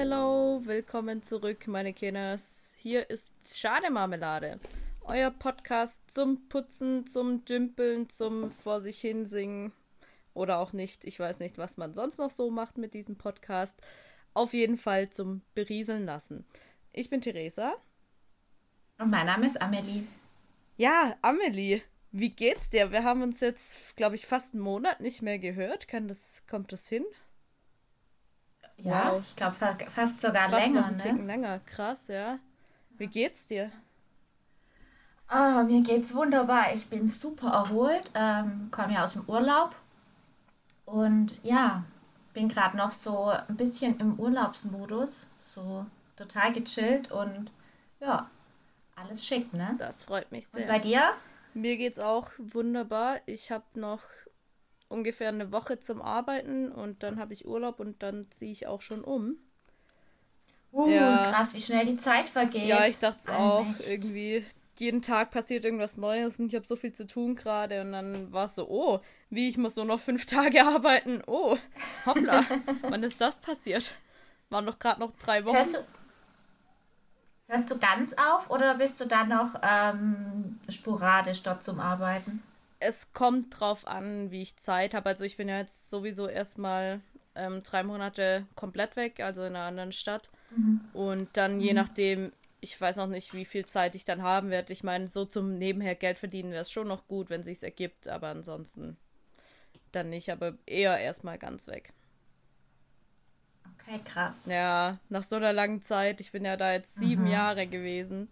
[0.00, 0.60] Hello.
[0.62, 2.72] Willkommen zurück, meine Kinders.
[2.76, 4.60] Hier ist Schademarmelade.
[5.00, 9.72] Euer Podcast zum Putzen, zum Dümpeln, zum vor sich hinsingen
[10.34, 11.04] oder auch nicht.
[11.04, 13.82] Ich weiß nicht, was man sonst noch so macht mit diesem Podcast.
[14.34, 16.46] Auf jeden Fall zum Berieseln lassen.
[16.92, 17.74] Ich bin Theresa.
[18.98, 20.04] Und mein Name ist Amelie.
[20.76, 21.82] Ja, Amelie.
[22.12, 22.92] Wie geht's dir?
[22.92, 25.88] Wir haben uns jetzt, glaube ich, fast einen Monat nicht mehr gehört.
[25.88, 27.04] Kann das, kommt das hin?
[28.78, 29.20] Ja, wow.
[29.22, 29.56] ich glaube
[29.88, 30.80] fast sogar fast länger.
[30.80, 31.26] Noch einen ne?
[31.26, 31.60] Länger.
[31.60, 32.38] Krass, ja.
[32.96, 33.70] Wie geht's dir?
[35.30, 36.74] Oh, mir geht's wunderbar.
[36.74, 39.74] Ich bin super erholt, ähm, komme ja aus dem Urlaub
[40.86, 41.84] und ja,
[42.32, 45.84] bin gerade noch so ein bisschen im Urlaubsmodus, so
[46.16, 47.50] total gechillt und
[48.00, 48.30] ja,
[48.96, 49.74] alles schick, ne?
[49.78, 50.62] Das freut mich sehr.
[50.62, 51.12] Und bei dir?
[51.52, 53.18] Mir geht's auch wunderbar.
[53.26, 54.02] Ich habe noch
[54.88, 58.82] ungefähr eine Woche zum Arbeiten und dann habe ich Urlaub und dann ziehe ich auch
[58.82, 59.36] schon um.
[60.72, 61.30] Uh, ja.
[61.32, 62.66] krass, wie schnell die Zeit vergeht.
[62.66, 63.66] Ja, ich dachte es auch.
[63.88, 64.44] Irgendwie
[64.80, 67.80] jeden Tag passiert irgendwas Neues und ich habe so viel zu tun gerade.
[67.80, 69.00] Und dann war es so, oh,
[69.30, 71.22] wie, ich muss nur noch fünf Tage arbeiten.
[71.26, 71.56] Oh,
[72.06, 72.44] hoppla,
[72.82, 73.92] wann ist das passiert?
[74.50, 75.56] Waren doch gerade noch drei Wochen.
[75.56, 75.84] Hörst du,
[77.48, 82.42] hörst du ganz auf oder bist du dann noch ähm, sporadisch dort zum Arbeiten?
[82.80, 85.08] Es kommt drauf an, wie ich Zeit habe.
[85.08, 87.00] Also ich bin ja jetzt sowieso erstmal
[87.34, 90.30] ähm, drei Monate komplett weg, also in einer anderen Stadt.
[90.54, 90.80] Mhm.
[90.92, 91.60] Und dann mhm.
[91.60, 94.72] je nachdem, ich weiß noch nicht, wie viel Zeit ich dann haben werde.
[94.72, 98.08] Ich meine, so zum Nebenher Geld verdienen wäre es schon noch gut, wenn sich's ergibt,
[98.08, 98.96] aber ansonsten
[99.92, 101.92] dann nicht, aber eher erstmal ganz weg.
[103.74, 104.46] Okay, krass.
[104.46, 107.30] Ja, nach so einer langen Zeit, ich bin ja da jetzt sieben mhm.
[107.30, 108.28] Jahre gewesen.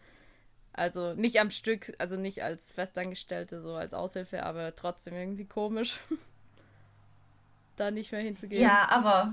[0.76, 5.98] Also nicht am Stück, also nicht als Festangestellte, so als Aushilfe, aber trotzdem irgendwie komisch,
[7.76, 8.62] da nicht mehr hinzugehen.
[8.62, 9.32] Ja, aber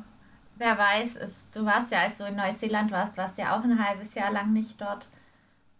[0.56, 3.86] wer weiß, es, du warst ja, als du in Neuseeland warst, warst ja auch ein
[3.86, 5.09] halbes Jahr lang nicht dort.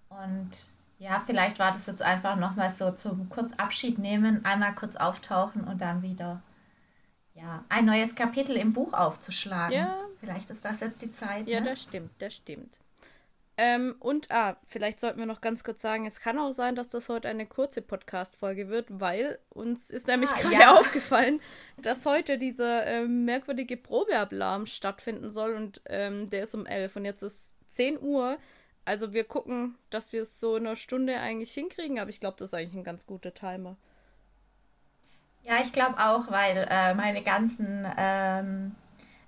[0.10, 0.52] Und
[1.00, 5.64] ja, vielleicht war das jetzt einfach nochmal so zum kurz Abschied nehmen, einmal kurz auftauchen
[5.64, 6.42] und dann wieder
[7.36, 9.78] ja, ein neues Kapitel im Buch aufzuschlagen.
[9.78, 9.98] Ja.
[10.20, 11.48] Vielleicht ist das jetzt die Zeit.
[11.48, 11.70] Ja, ne?
[11.70, 12.80] das stimmt, das stimmt.
[13.56, 16.90] Ähm, und, ah, vielleicht sollten wir noch ganz kurz sagen, es kann auch sein, dass
[16.90, 20.74] das heute eine kurze Podcast-Folge wird, weil uns ist nämlich ah, gerade ja.
[20.80, 21.40] aufgefallen,
[21.78, 27.06] dass heute dieser ähm, merkwürdige Probealarm stattfinden soll und ähm, der ist um 11 und
[27.06, 28.38] jetzt ist 10 Uhr.
[28.86, 32.38] Also wir gucken, dass wir es so in einer Stunde eigentlich hinkriegen, aber ich glaube,
[32.40, 33.78] das ist eigentlich ein ganz guter Timer.
[35.44, 38.76] Ja, ich glaube auch, weil äh, meine ganzen ähm,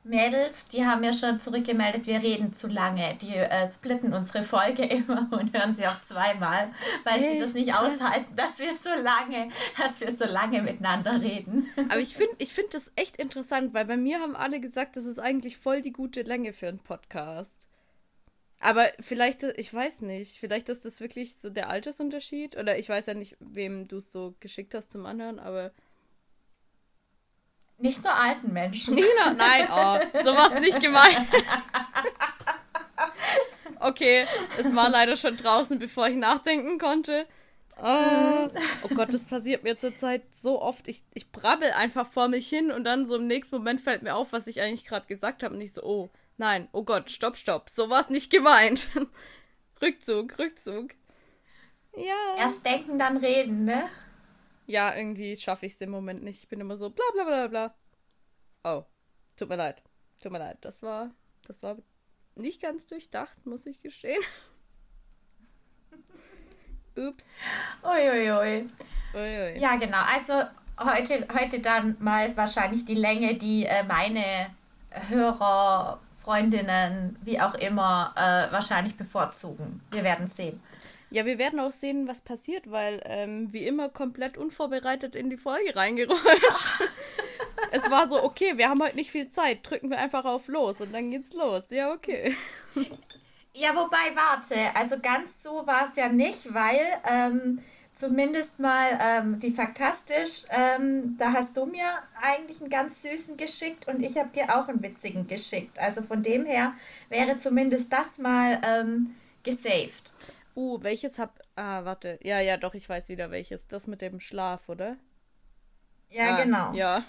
[0.06, 3.16] Mädels, die haben ja schon zurückgemeldet, wir reden zu lange.
[3.22, 6.72] Die äh, splitten unsere Folge immer und hören sie auch zweimal,
[7.04, 8.00] weil hey, sie das nicht krass.
[8.00, 11.68] aushalten, dass wir so lange, dass wir so lange miteinander reden.
[11.90, 15.06] Aber ich finde ich find das echt interessant, weil bei mir haben alle gesagt, das
[15.06, 17.68] ist eigentlich voll die gute Länge für einen Podcast.
[18.60, 22.58] Aber vielleicht, ich weiß nicht, vielleicht ist das wirklich so der Altersunterschied.
[22.58, 25.72] Oder ich weiß ja nicht, wem du es so geschickt hast zum Anhören, aber
[27.78, 28.96] nicht nur alten Menschen.
[28.96, 31.28] Nina, nein, oh, sowas nicht gemeint.
[33.80, 34.26] Okay,
[34.58, 37.28] es war leider schon draußen, bevor ich nachdenken konnte.
[37.78, 38.48] Oh,
[38.84, 40.88] oh Gott, das passiert mir zurzeit so oft.
[40.88, 44.16] Ich, ich brabbel einfach vor mich hin und dann so im nächsten Moment fällt mir
[44.16, 45.54] auf, was ich eigentlich gerade gesagt habe.
[45.54, 47.70] Und ich so, oh, nein, oh Gott, stopp, stopp.
[47.70, 48.88] So war es nicht gemeint.
[49.82, 50.92] Rückzug, Rückzug.
[51.98, 52.38] Ja.
[52.38, 53.90] Erst denken, dann reden, ne?
[54.66, 56.44] Ja, irgendwie schaffe ich es im Moment nicht.
[56.44, 57.76] Ich bin immer so bla bla bla bla.
[58.64, 58.84] Oh,
[59.38, 59.82] tut mir leid.
[60.22, 60.58] Tut mir leid.
[60.62, 61.12] Das war,
[61.48, 61.78] das war
[62.36, 64.22] nicht ganz durchdacht, muss ich gestehen.
[66.98, 67.38] Ups.
[67.84, 68.68] Uiuiui.
[69.14, 69.60] Ui, ui.
[69.60, 70.02] Ja, genau.
[70.02, 70.44] Also
[70.80, 74.24] heute, heute dann mal wahrscheinlich die Länge, die äh, meine
[75.10, 79.82] Hörer, Freundinnen, wie auch immer, äh, wahrscheinlich bevorzugen.
[79.92, 80.62] Wir werden sehen.
[81.16, 85.38] Ja, wir werden auch sehen, was passiert, weil ähm, wie immer komplett unvorbereitet in die
[85.38, 86.20] Folge reingerutscht.
[87.72, 90.82] es war so, okay, wir haben heute nicht viel Zeit, drücken wir einfach auf los
[90.82, 91.70] und dann geht's los.
[91.70, 92.36] Ja, okay.
[93.54, 97.60] Ja, wobei, warte, also ganz so war es ja nicht, weil ähm,
[97.94, 101.86] zumindest mal ähm, die Faktastisch, ähm, da hast du mir
[102.22, 105.80] eigentlich einen ganz süßen geschickt und ich habe dir auch einen witzigen geschickt.
[105.80, 106.74] Also von dem her
[107.08, 110.12] wäre zumindest das mal ähm, gesaved.
[110.56, 111.42] Uh, welches hab.
[111.56, 112.18] Ah, warte.
[112.24, 113.68] Ja, ja, doch, ich weiß wieder welches.
[113.68, 114.98] Das mit dem Schlaf, oder?
[116.10, 116.74] Ja, ah, genau.
[116.74, 117.06] Ja.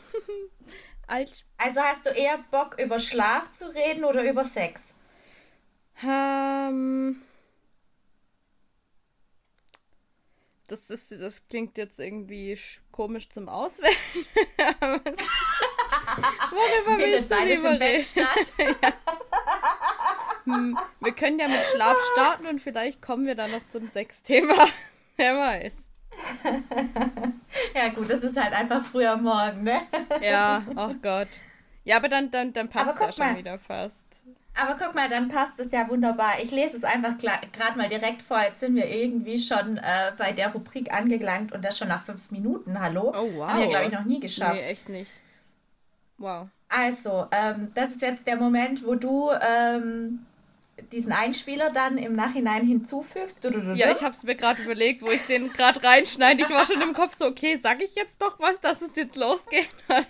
[1.06, 1.44] Alt.
[1.56, 4.94] Also hast du eher Bock, über Schlaf zu reden oder über Sex?
[6.02, 7.22] Ähm.
[10.66, 12.58] Das ist, das klingt jetzt irgendwie
[12.90, 13.94] komisch zum Auswählen.
[16.50, 18.76] Worüber willst du lieber reden?
[18.82, 18.92] ja.
[20.46, 24.54] Hm, wir können ja mit Schlaf starten und vielleicht kommen wir dann noch zum Sexthema.
[25.16, 25.88] Wer weiß.
[27.74, 29.82] ja, gut, das ist halt einfach früher Morgen, ne?
[30.22, 31.28] ja, ach oh Gott.
[31.84, 33.38] Ja, aber dann, dann, dann passt es ja schon mal.
[33.38, 34.06] wieder fast.
[34.58, 36.40] Aber guck mal, dann passt es ja wunderbar.
[36.42, 38.40] Ich lese es einfach gerade mal direkt vor.
[38.40, 42.30] Jetzt sind wir irgendwie schon äh, bei der Rubrik angelangt und das schon nach fünf
[42.30, 42.80] Minuten.
[42.80, 43.12] Hallo?
[43.14, 43.48] Oh, wow.
[43.48, 44.54] Haben wir, glaube ich, noch nie geschafft.
[44.54, 45.10] Nee, echt nicht.
[46.16, 46.48] Wow.
[46.68, 50.24] Also, ähm, das ist jetzt der Moment, wo du ähm,
[50.92, 53.42] diesen Einspieler dann im Nachhinein hinzufügst.
[53.42, 56.42] Du, du, du, ja, ich habe es mir gerade überlegt, wo ich den gerade reinschneide.
[56.42, 59.16] Ich war schon im Kopf so, okay, sag ich jetzt doch was, dass es jetzt
[59.16, 59.68] losgeht?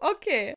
[0.00, 0.54] okay.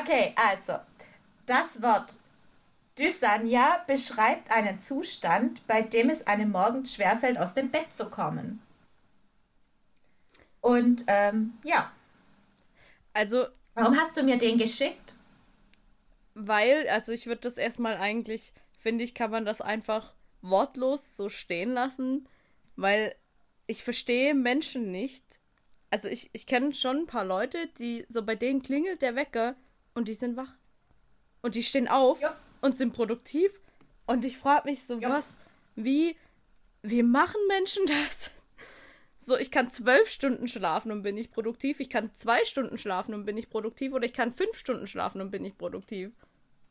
[0.00, 0.74] Okay, also,
[1.46, 2.14] das Wort
[2.98, 8.60] Dysania beschreibt einen Zustand, bei dem es einem morgens schwerfällt, aus dem Bett zu kommen.
[10.60, 11.92] Und ähm, ja.
[13.12, 13.46] Also.
[13.74, 15.14] Warum hast du mir den geschickt?
[16.34, 21.28] Weil, also ich würde das erstmal eigentlich, finde ich, kann man das einfach wortlos so
[21.28, 22.28] stehen lassen,
[22.76, 23.14] weil
[23.66, 25.40] ich verstehe Menschen nicht.
[25.90, 29.56] Also ich, ich kenne schon ein paar Leute, die so bei denen klingelt der Wecker
[29.94, 30.54] und die sind wach.
[31.42, 32.36] Und die stehen auf ja.
[32.60, 33.52] und sind produktiv.
[34.06, 35.08] Und ich frage mich so, ja.
[35.08, 35.38] was,
[35.76, 36.16] wie,
[36.82, 38.30] wie machen Menschen das?
[39.28, 41.80] So, ich kann zwölf Stunden schlafen und bin ich produktiv.
[41.80, 43.92] Ich kann zwei Stunden schlafen und bin ich produktiv.
[43.92, 46.12] Oder ich kann fünf Stunden schlafen und bin ich produktiv.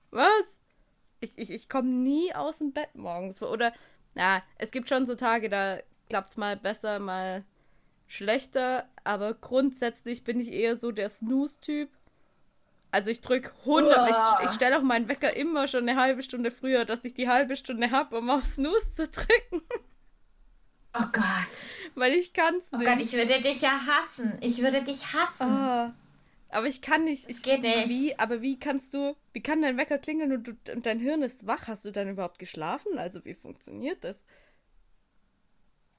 [0.09, 0.57] Was?
[1.19, 3.43] Ich, ich, ich komme nie aus dem Bett morgens.
[3.43, 3.73] Oder,
[4.15, 5.77] na, es gibt schon so Tage, da
[6.09, 7.45] klappt es mal besser, mal
[8.07, 8.89] schlechter.
[9.03, 11.91] Aber grundsätzlich bin ich eher so der Snooze-Typ.
[12.89, 14.09] Also ich drücke 100, oh.
[14.09, 17.29] ich, ich stelle auch meinen Wecker immer schon eine halbe Stunde früher, dass ich die
[17.29, 19.61] halbe Stunde habe, um auf Snooze zu drücken.
[20.99, 21.23] Oh Gott.
[21.95, 22.81] Weil ich kann's nicht.
[22.81, 24.37] Oh Gott, ich würde dich ja hassen.
[24.41, 25.47] Ich würde dich hassen.
[25.47, 25.91] Oh.
[26.49, 27.29] Aber ich kann nicht.
[27.29, 27.89] Es geht nicht.
[27.89, 31.21] Wie, aber wie kannst du, wie kann dein Wecker klingeln und, du, und dein Hirn
[31.21, 31.67] ist wach?
[31.67, 32.97] Hast du dann überhaupt geschlafen?
[32.97, 34.23] Also wie funktioniert das?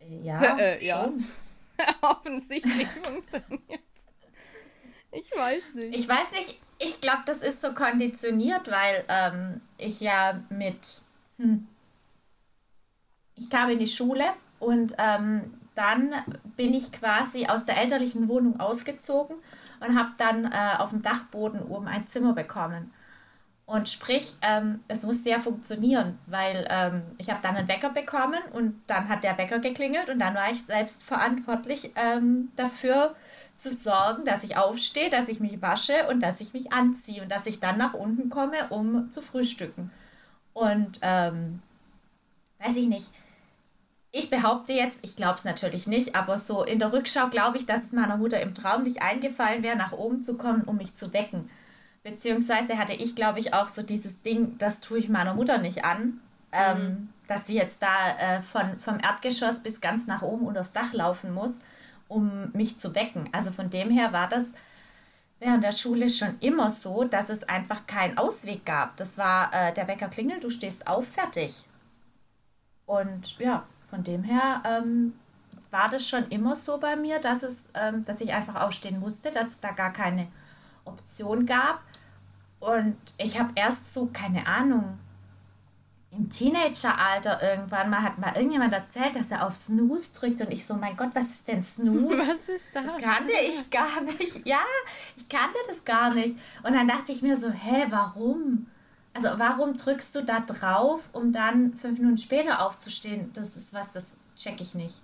[0.00, 1.12] Ja, äh, ja.
[2.00, 3.80] Offensichtlich funktioniert
[5.12, 5.96] Ich weiß nicht.
[5.96, 11.02] Ich weiß nicht, ich glaube, das ist so konditioniert, weil ähm, ich ja mit.
[11.38, 11.68] Hm,
[13.36, 16.12] ich kam in die Schule und ähm, dann
[16.56, 19.36] bin ich quasi aus der elterlichen Wohnung ausgezogen
[19.80, 22.92] und habe dann äh, auf dem Dachboden oben ein Zimmer bekommen.
[23.64, 28.40] Und sprich, ähm, es musste ja funktionieren, weil ähm, ich habe dann einen Wecker bekommen
[28.52, 33.14] und dann hat der Wecker geklingelt und dann war ich selbst verantwortlich ähm, dafür,
[33.58, 37.30] zu sorgen, dass ich aufstehe, dass ich mich wasche und dass ich mich anziehe und
[37.30, 39.90] dass ich dann nach unten komme, um zu frühstücken.
[40.54, 41.60] Und ähm,
[42.60, 43.10] weiß ich nicht.
[44.10, 47.66] Ich behaupte jetzt, ich glaube es natürlich nicht, aber so in der Rückschau glaube ich,
[47.66, 50.94] dass es meiner Mutter im Traum nicht eingefallen wäre, nach oben zu kommen, um mich
[50.94, 51.50] zu wecken.
[52.02, 55.84] Beziehungsweise hatte ich, glaube ich, auch so dieses Ding, das tue ich meiner Mutter nicht
[55.84, 56.20] an,
[56.52, 56.80] ähm, mhm.
[56.80, 57.88] ähm, dass sie jetzt da
[58.18, 61.58] äh, von, vom Erdgeschoss bis ganz nach oben unter das Dach laufen muss
[62.08, 63.28] um mich zu wecken.
[63.32, 64.54] Also von dem her war das
[65.38, 68.96] während der Schule schon immer so, dass es einfach keinen Ausweg gab.
[68.96, 71.64] Das war äh, der Wecker klingelt, du stehst auf, fertig.
[72.86, 75.14] Und ja, von dem her ähm,
[75.70, 79.30] war das schon immer so bei mir, dass es, ähm, dass ich einfach aufstehen musste,
[79.30, 80.28] dass es da gar keine
[80.84, 81.80] Option gab.
[82.60, 84.98] Und ich habe erst so, keine Ahnung,
[86.10, 90.64] im Teenageralter irgendwann mal hat mal irgendjemand erzählt, dass er auf Snooze drückt und ich
[90.64, 92.18] so, mein Gott, was ist denn Snooze?
[92.28, 92.86] Was ist das?
[92.86, 94.46] Das kannte ich gar nicht.
[94.46, 94.60] Ja,
[95.16, 96.38] ich kannte das gar nicht.
[96.62, 98.68] Und dann dachte ich mir so, hä, warum?
[99.14, 103.30] Also warum drückst du da drauf, um dann fünf Minuten später aufzustehen?
[103.34, 105.02] Das ist was, das check ich nicht.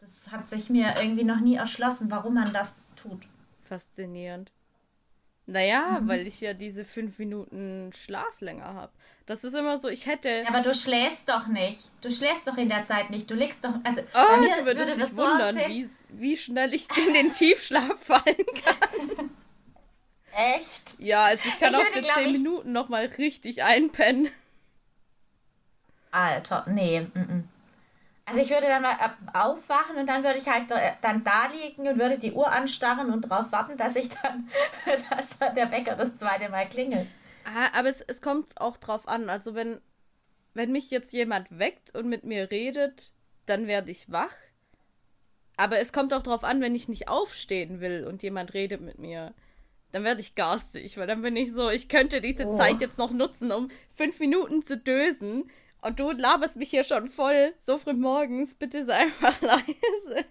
[0.00, 3.26] Das hat sich mir irgendwie noch nie erschlossen, warum man das tut.
[3.64, 4.52] Faszinierend.
[5.46, 6.08] Naja, mhm.
[6.08, 8.92] weil ich ja diese fünf Minuten Schlaf länger habe.
[9.24, 10.28] Das ist immer so, ich hätte.
[10.28, 11.90] Ja, aber du schläfst doch nicht.
[12.02, 13.30] Du schläfst doch in der Zeit nicht.
[13.30, 13.72] Du legst doch.
[13.82, 17.14] Also, oh, bei mir du würdest würde dich wundern, so wie, wie schnell ich in
[17.14, 19.30] den Tiefschlaf fallen kann.
[20.38, 21.00] Echt?
[21.00, 22.32] Ja, also ich kann ich auch würde, für zehn ich...
[22.38, 24.28] Minuten nochmal richtig einpennen.
[26.12, 26.98] Alter, nee.
[26.98, 27.42] M -m.
[28.24, 28.96] Also ich würde dann mal
[29.32, 30.66] aufwachen und dann würde ich halt
[31.00, 34.48] dann da liegen und würde die Uhr anstarren und darauf warten, dass ich dann,
[35.10, 37.08] dass dann der Wecker das zweite Mal klingelt.
[37.44, 39.30] Ah, aber es, es kommt auch drauf an.
[39.30, 39.80] Also wenn,
[40.54, 43.12] wenn mich jetzt jemand weckt und mit mir redet,
[43.46, 44.34] dann werde ich wach.
[45.56, 49.00] Aber es kommt auch drauf an, wenn ich nicht aufstehen will und jemand redet mit
[49.00, 49.34] mir.
[49.92, 52.56] Dann werde ich garstig, weil dann bin ich so, ich könnte diese oh.
[52.56, 57.08] Zeit jetzt noch nutzen, um fünf Minuten zu dösen und du laberst mich hier schon
[57.08, 60.24] voll, so früh morgens, bitte sei einfach leise.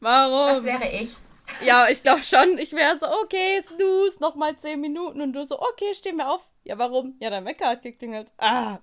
[0.00, 0.56] Warum?
[0.56, 1.16] Das wäre ich.
[1.64, 2.58] Ja, ich glaube schon.
[2.58, 5.20] Ich wäre so, okay, snooze, nochmal 10 Minuten.
[5.20, 6.42] Und du so, okay, stehen wir auf.
[6.64, 7.16] Ja, warum?
[7.20, 8.28] Ja, dein Wecker hat geklingelt.
[8.38, 8.78] Ah,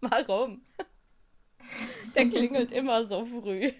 [0.00, 0.62] warum?
[2.14, 3.72] Der klingelt immer so früh.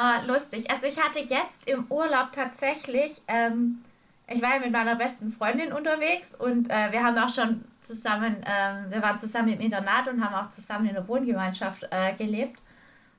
[0.00, 0.70] Ah, lustig.
[0.70, 3.82] Also ich hatte jetzt im Urlaub tatsächlich, ähm,
[4.28, 8.36] ich war ja mit meiner besten Freundin unterwegs und äh, wir haben auch schon zusammen,
[8.46, 12.60] ähm, wir waren zusammen im Internat und haben auch zusammen in der Wohngemeinschaft äh, gelebt.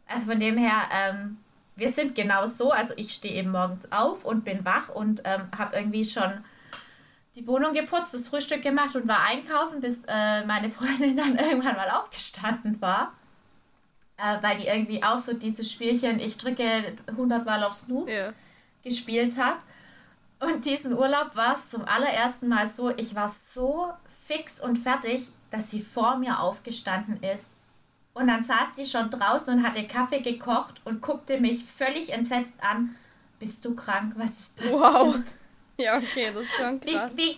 [0.08, 1.40] Also von dem her, ähm,
[1.76, 2.72] wir sind genau so.
[2.72, 6.46] Also ich stehe eben morgens auf und bin wach und ähm, habe irgendwie schon
[7.36, 11.76] die Wohnung geputzt, das Frühstück gemacht und war einkaufen, bis äh, meine Freundin dann irgendwann
[11.76, 13.12] mal aufgestanden war.
[14.22, 18.34] Äh, weil die irgendwie auch so dieses Spielchen, ich drücke 100 Mal auf Snooze, ja.
[18.84, 19.58] gespielt hat.
[20.42, 23.92] Und diesen Urlaub war es zum allerersten Mal so, ich war so
[24.26, 27.58] fix und fertig, dass sie vor mir aufgestanden ist.
[28.14, 32.56] Und dann saß die schon draußen und hatte Kaffee gekocht und guckte mich völlig entsetzt
[32.62, 32.96] an.
[33.40, 34.14] Bist du krank?
[34.18, 34.76] Was ist passiert?
[34.76, 35.16] Wow.
[35.78, 37.12] Ja, okay, das ist schon krass.
[37.16, 37.38] Wie, wie,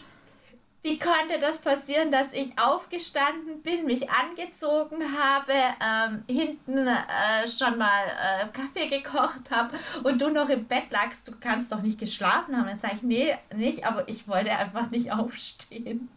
[0.84, 7.78] wie konnte das passieren, dass ich aufgestanden bin, mich angezogen habe, ähm, hinten äh, schon
[7.78, 11.28] mal äh, Kaffee gekocht habe und du noch im Bett lagst?
[11.28, 12.66] Du kannst doch nicht geschlafen haben.
[12.66, 16.10] Dann sage ich, nee, nicht, aber ich wollte einfach nicht aufstehen.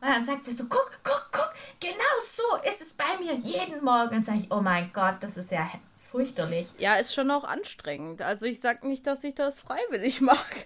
[0.00, 3.84] Und dann sagt sie so, guck, guck, guck, genau so ist es bei mir jeden
[3.84, 4.16] Morgen.
[4.16, 5.70] Und sage ich, oh mein Gott, das ist ja
[6.10, 6.68] fürchterlich.
[6.78, 8.22] Ja, ist schon auch anstrengend.
[8.22, 10.64] Also ich sage nicht, dass ich das freiwillig mache.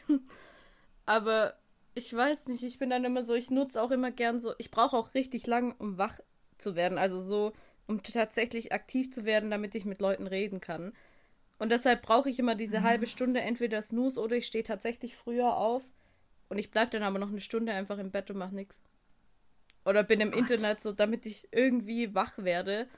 [1.04, 1.54] Aber
[1.94, 4.70] ich weiß nicht, ich bin dann immer so, ich nutze auch immer gern so, ich
[4.70, 6.18] brauche auch richtig lang, um wach
[6.58, 6.98] zu werden.
[6.98, 7.52] Also so,
[7.86, 10.92] um tatsächlich aktiv zu werden, damit ich mit Leuten reden kann.
[11.58, 12.84] Und deshalb brauche ich immer diese mhm.
[12.84, 15.82] halbe Stunde, entweder Snooze oder ich stehe tatsächlich früher auf.
[16.48, 18.82] Und ich bleibe dann aber noch eine Stunde einfach im Bett und mache nichts.
[19.84, 20.40] Oder bin im Gott.
[20.40, 22.88] Internet so, damit ich irgendwie wach werde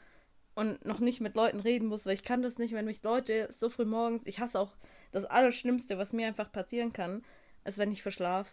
[0.55, 3.49] und noch nicht mit Leuten reden muss, weil ich kann das nicht, wenn mich Leute
[3.50, 4.73] so früh morgens, ich hasse auch
[5.12, 7.25] das Allerschlimmste, was mir einfach passieren kann,
[7.65, 8.50] ist, wenn ich verschlafe.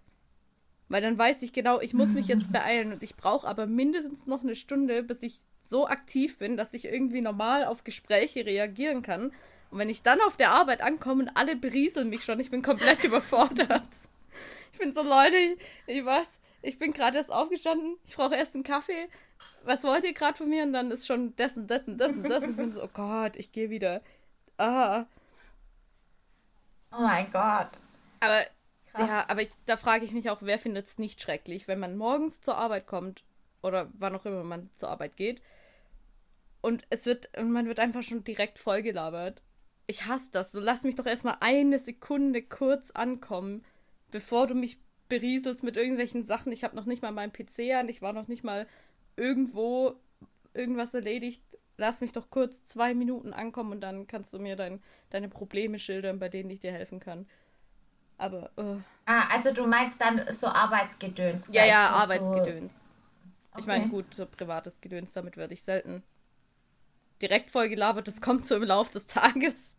[0.94, 4.28] Weil dann weiß ich genau, ich muss mich jetzt beeilen und ich brauche aber mindestens
[4.28, 9.02] noch eine Stunde, bis ich so aktiv bin, dass ich irgendwie normal auf Gespräche reagieren
[9.02, 9.32] kann.
[9.72, 12.62] Und wenn ich dann auf der Arbeit ankomme und alle berieseln mich schon, ich bin
[12.62, 13.88] komplett überfordert.
[14.72, 15.58] Ich bin so, Leute, ich,
[15.88, 16.28] ich weiß,
[16.62, 19.10] ich bin gerade erst aufgestanden, ich brauche erst einen Kaffee.
[19.64, 20.62] Was wollt ihr gerade von mir?
[20.62, 22.52] Und dann ist schon dessen, dessen, dessen, dessen.
[22.52, 24.04] Ich bin so, oh Gott, ich gehe wieder.
[24.60, 25.06] Ah.
[26.92, 27.80] Oh mein Gott.
[28.20, 28.44] Aber
[28.94, 29.10] Krass.
[29.10, 31.98] ja, aber ich, da frage ich mich auch, wer findet es nicht schrecklich, wenn man
[31.98, 33.24] morgens zur Arbeit kommt
[33.62, 35.42] oder wann auch immer man zur Arbeit geht
[36.64, 39.44] und es wird und man wird einfach schon direkt vollgelabert.
[39.86, 40.54] Ich hasse das.
[40.54, 43.66] So lass mich doch erstmal eine Sekunde kurz ankommen,
[44.12, 44.78] bevor du mich
[45.10, 46.54] berieselst mit irgendwelchen Sachen.
[46.54, 48.66] Ich habe noch nicht mal meinen PC an, ich war noch nicht mal
[49.18, 49.96] irgendwo
[50.54, 51.44] irgendwas erledigt.
[51.76, 55.80] Lass mich doch kurz zwei Minuten ankommen und dann kannst du mir dein, deine Probleme
[55.80, 57.28] schildern, bei denen ich dir helfen kann.
[58.18, 58.50] Aber.
[58.58, 58.80] Uh.
[59.06, 61.50] Ah, also du meinst dann so Arbeitsgedöns?
[61.52, 62.88] Ja, ja, so Arbeitsgedöns.
[63.52, 63.62] Okay.
[63.62, 66.04] Ich meine, gut, so privates Gedöns, damit werde ich selten
[67.24, 68.08] direkt voll gelabert.
[68.08, 69.78] Das kommt so im Lauf des Tages.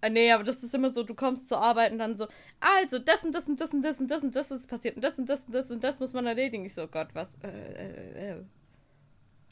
[0.00, 2.26] Äh, nee, aber das ist immer so, du kommst zur Arbeit und dann so,
[2.58, 5.02] also das und das und das und das und das und das ist passiert und
[5.02, 6.64] das und das und das und das muss man erledigen.
[6.64, 7.36] Ich so, Gott, was?
[7.42, 8.44] Äh, äh, äh.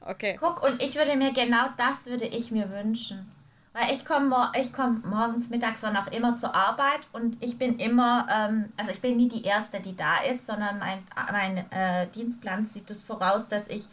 [0.00, 0.36] Okay.
[0.40, 3.30] Guck, und ich würde mir genau das würde ich mir wünschen.
[3.92, 8.26] Ich komme ich komm morgens, mittags, wann auch immer zur Arbeit und ich bin immer,
[8.32, 12.66] ähm, also ich bin nie die Erste, die da ist, sondern mein, mein äh, Dienstplan
[12.66, 13.86] sieht es voraus, dass ich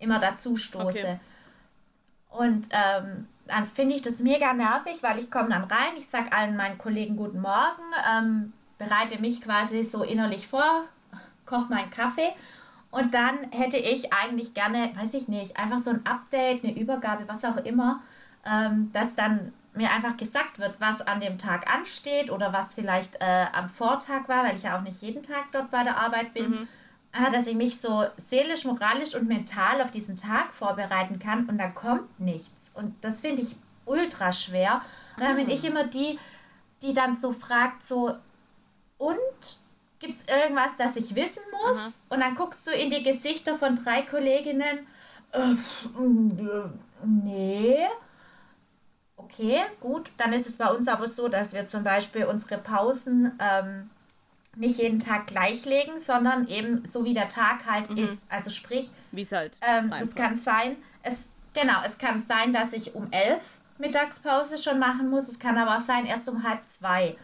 [0.00, 0.98] immer dazu stoße.
[0.98, 1.20] Okay.
[2.30, 6.32] Und ähm, dann finde ich das mega nervig, weil ich komme dann rein, ich sage
[6.32, 10.84] allen meinen Kollegen guten Morgen, ähm, bereite mich quasi so innerlich vor,
[11.46, 12.32] koche meinen Kaffee
[12.90, 17.28] und dann hätte ich eigentlich gerne, weiß ich nicht, einfach so ein Update, eine Übergabe,
[17.28, 18.00] was auch immer,
[18.46, 23.16] ähm, dass dann mir einfach gesagt wird, was an dem Tag ansteht oder was vielleicht
[23.20, 26.34] äh, am Vortag war, weil ich ja auch nicht jeden Tag dort bei der Arbeit
[26.34, 26.50] bin.
[26.50, 26.68] Mhm.
[27.10, 31.56] Ah, dass ich mich so seelisch, moralisch und mental auf diesen Tag vorbereiten kann und
[31.56, 32.70] dann kommt nichts.
[32.74, 34.82] Und das finde ich ultra schwer.
[35.16, 36.18] Und dann bin ich immer die,
[36.82, 38.14] die dann so fragt, so,
[38.98, 39.58] und
[39.98, 41.78] gibt es irgendwas, das ich wissen muss?
[41.78, 41.92] Aha.
[42.10, 44.86] Und dann guckst du in die Gesichter von drei Kolleginnen,
[45.32, 45.54] äh,
[47.04, 47.86] nee.
[49.30, 50.10] Okay, gut.
[50.16, 53.90] Dann ist es bei uns aber so, dass wir zum Beispiel unsere Pausen ähm,
[54.56, 57.98] nicht jeden Tag gleichlegen, sondern eben so wie der Tag halt mhm.
[57.98, 58.30] ist.
[58.30, 59.52] Also sprich, wie es halt.
[59.60, 63.42] Ähm, es kann sein, es genau, es kann sein, dass ich um elf
[63.78, 65.28] Mittagspause schon machen muss.
[65.28, 67.16] Es kann aber auch sein erst um halb zwei.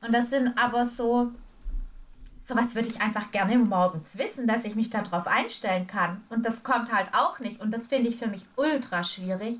[0.00, 1.32] Und das sind aber so
[2.44, 6.22] sowas würde ich einfach gerne morgens wissen, dass ich mich darauf einstellen kann.
[6.28, 7.60] Und das kommt halt auch nicht.
[7.60, 9.56] Und das finde ich für mich ultra schwierig,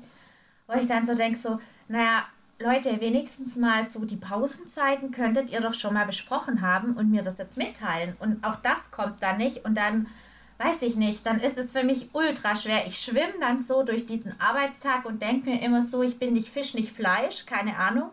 [0.67, 2.25] weil ich dann so denke, so, naja,
[2.59, 7.21] Leute, wenigstens mal so die Pausenzeiten könntet ihr doch schon mal besprochen haben und mir
[7.21, 8.15] das jetzt mitteilen.
[8.19, 9.65] Und auch das kommt dann nicht.
[9.65, 10.07] Und dann,
[10.57, 12.87] weiß ich nicht, dann ist es für mich ultra schwer.
[12.87, 16.49] Ich schwimme dann so durch diesen Arbeitstag und denke mir immer so, ich bin nicht
[16.49, 18.09] Fisch, nicht Fleisch, keine Ahnung.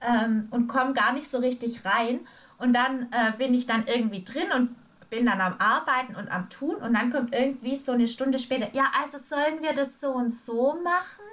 [0.00, 2.20] Ähm, und komme gar nicht so richtig rein.
[2.58, 4.74] Und dann äh, bin ich dann irgendwie drin und
[5.10, 6.74] bin dann am Arbeiten und am Tun.
[6.74, 10.34] Und dann kommt irgendwie so eine Stunde später, ja, also sollen wir das so und
[10.34, 11.25] so machen?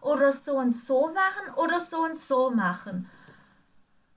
[0.00, 3.08] Oder so und so machen oder so und so machen.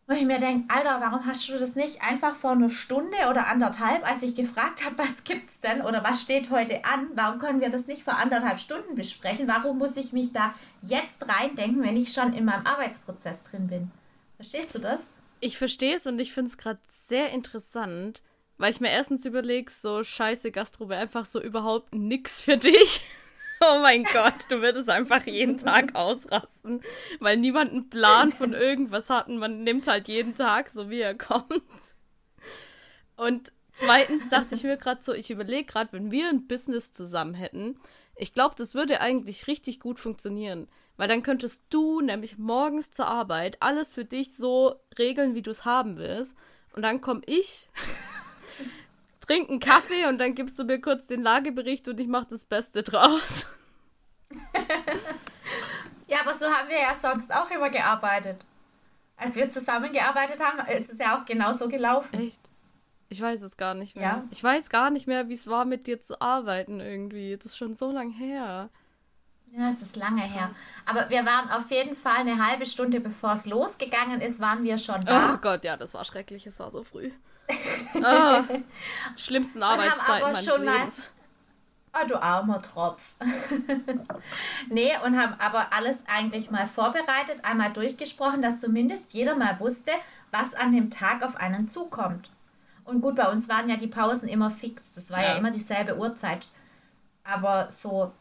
[0.05, 3.47] Wo ich mir denke, Alter, warum hast du das nicht einfach vor einer Stunde oder
[3.47, 7.61] anderthalb, als ich gefragt habe, was gibt's denn oder was steht heute an, warum können
[7.61, 9.47] wir das nicht vor anderthalb Stunden besprechen?
[9.47, 13.91] Warum muss ich mich da jetzt reindenken, wenn ich schon in meinem Arbeitsprozess drin bin?
[14.35, 15.07] Verstehst du das?
[15.39, 18.21] Ich verstehe es und ich finde es gerade sehr interessant,
[18.57, 23.01] weil ich mir erstens überlege, so scheiße Gastro wäre einfach so überhaupt nix für dich.
[23.75, 26.81] Oh mein Gott, du würdest einfach jeden Tag ausrasten,
[27.19, 30.99] weil niemand einen Plan von irgendwas hat und man nimmt halt jeden Tag so, wie
[30.99, 31.63] er kommt.
[33.15, 37.35] Und zweitens dachte ich mir gerade so, ich überlege gerade, wenn wir ein Business zusammen
[37.35, 37.79] hätten,
[38.15, 40.67] ich glaube, das würde eigentlich richtig gut funktionieren.
[40.97, 45.49] Weil dann könntest du nämlich morgens zur Arbeit alles für dich so regeln, wie du
[45.49, 46.35] es haben willst.
[46.75, 47.69] Und dann komme ich
[49.25, 52.45] trink einen Kaffee und dann gibst du mir kurz den Lagebericht und ich mache das
[52.45, 53.45] Beste draus.
[56.07, 58.37] ja, aber so haben wir ja sonst auch immer gearbeitet.
[59.15, 62.19] Als wir zusammengearbeitet haben, ist es ja auch genauso gelaufen.
[62.19, 62.39] Echt?
[63.09, 64.03] Ich weiß es gar nicht mehr.
[64.03, 64.23] Ja.
[64.31, 67.37] Ich weiß gar nicht mehr, wie es war, mit dir zu arbeiten irgendwie.
[67.37, 68.69] Das ist schon so lang her.
[69.55, 70.49] Ja, es ist lange her.
[70.85, 74.79] Aber wir waren auf jeden Fall eine halbe Stunde, bevor es losgegangen ist, waren wir
[74.79, 75.35] schon da.
[75.35, 76.47] Oh Gott, ja, das war schrecklich.
[76.47, 77.11] Es war so früh.
[77.95, 78.43] Oh,
[79.17, 81.01] schlimmsten Arbeitszeiten meines Lebens.
[81.95, 83.13] Oh, du armer Tropf.
[84.69, 89.91] nee, und haben aber alles eigentlich mal vorbereitet, einmal durchgesprochen, dass zumindest jeder mal wusste,
[90.31, 92.31] was an dem Tag auf einen zukommt.
[92.83, 94.93] Und gut, bei uns waren ja die Pausen immer fix.
[94.93, 96.47] Das war ja, ja immer dieselbe Uhrzeit.
[97.23, 98.11] Aber so,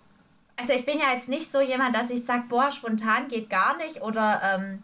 [0.57, 3.77] also ich bin ja jetzt nicht so jemand, dass ich sage, boah, spontan geht gar
[3.79, 4.03] nicht.
[4.03, 4.83] Oder ähm,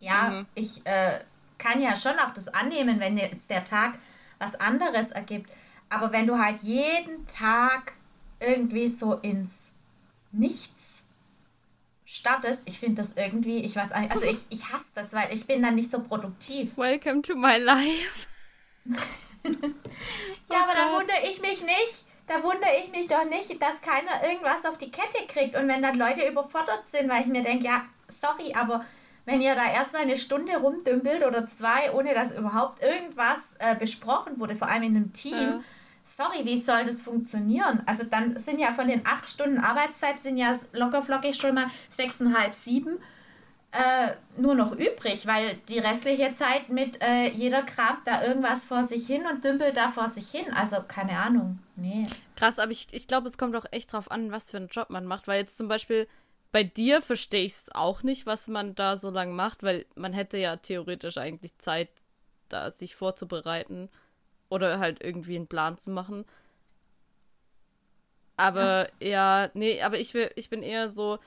[0.00, 0.46] ja, mhm.
[0.54, 1.20] ich äh,
[1.58, 3.98] kann ja schon auch das annehmen, wenn jetzt der Tag
[4.38, 5.50] was anderes ergibt.
[5.88, 7.92] Aber wenn du halt jeden Tag
[8.40, 9.72] irgendwie so ins
[10.32, 11.04] Nichts
[12.04, 15.46] startest, ich finde das irgendwie, ich weiß nicht, also ich, ich hasse das, weil ich
[15.46, 16.76] bin dann nicht so produktiv.
[16.76, 18.26] Welcome to my life.
[18.84, 22.06] ja, aber da wundere ich mich nicht.
[22.26, 25.54] Da wundere ich mich doch nicht, dass keiner irgendwas auf die Kette kriegt.
[25.56, 28.84] Und wenn dann Leute überfordert sind, weil ich mir denke, ja, sorry, aber
[29.24, 34.38] wenn ihr da erstmal eine Stunde rumdümpelt oder zwei, ohne dass überhaupt irgendwas äh, besprochen
[34.38, 35.60] wurde, vor allem in einem Team, ja.
[36.02, 37.82] sorry, wie soll das funktionieren?
[37.86, 41.66] Also dann sind ja von den acht Stunden Arbeitszeit sind ja locker flockig schon mal
[41.88, 42.98] sechseinhalb, sieben
[43.74, 48.84] äh, nur noch übrig, weil die restliche Zeit mit äh, jeder kramt da irgendwas vor
[48.84, 50.52] sich hin und dümpelt da vor sich hin.
[50.54, 51.58] Also keine Ahnung.
[51.74, 52.06] Nee.
[52.36, 54.90] Krass, aber ich, ich glaube, es kommt auch echt drauf an, was für einen Job
[54.90, 56.06] man macht, weil jetzt zum Beispiel
[56.54, 60.12] bei dir verstehe ich es auch nicht, was man da so lange macht, weil man
[60.12, 61.88] hätte ja theoretisch eigentlich Zeit,
[62.48, 63.88] da sich vorzubereiten
[64.50, 66.24] oder halt irgendwie einen Plan zu machen.
[68.36, 71.18] Aber ja, ja nee, aber ich will, ich bin eher so,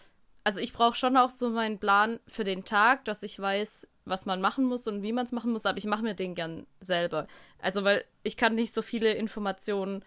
[0.46, 4.26] also ich brauche schon auch so meinen Plan für den Tag, dass ich weiß, was
[4.26, 6.66] man machen muss und wie man es machen muss, aber ich mache mir den gern
[6.80, 7.28] selber.
[7.60, 10.06] Also, weil ich kann nicht so viele Informationen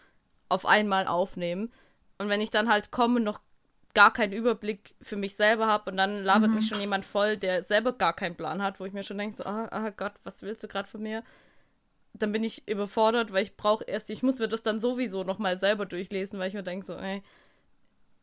[0.49, 1.71] auf einmal aufnehmen.
[2.17, 3.43] Und wenn ich dann halt komme noch
[3.95, 6.57] gar keinen Überblick für mich selber habe und dann labert mhm.
[6.57, 9.37] mich schon jemand voll, der selber gar keinen Plan hat, wo ich mir schon denke,
[9.37, 11.23] so, ah, ah Gott, was willst du gerade von mir?
[12.13, 15.57] Dann bin ich überfordert, weil ich brauche erst, ich muss mir das dann sowieso nochmal
[15.57, 17.23] selber durchlesen, weil ich mir denke, so, ey,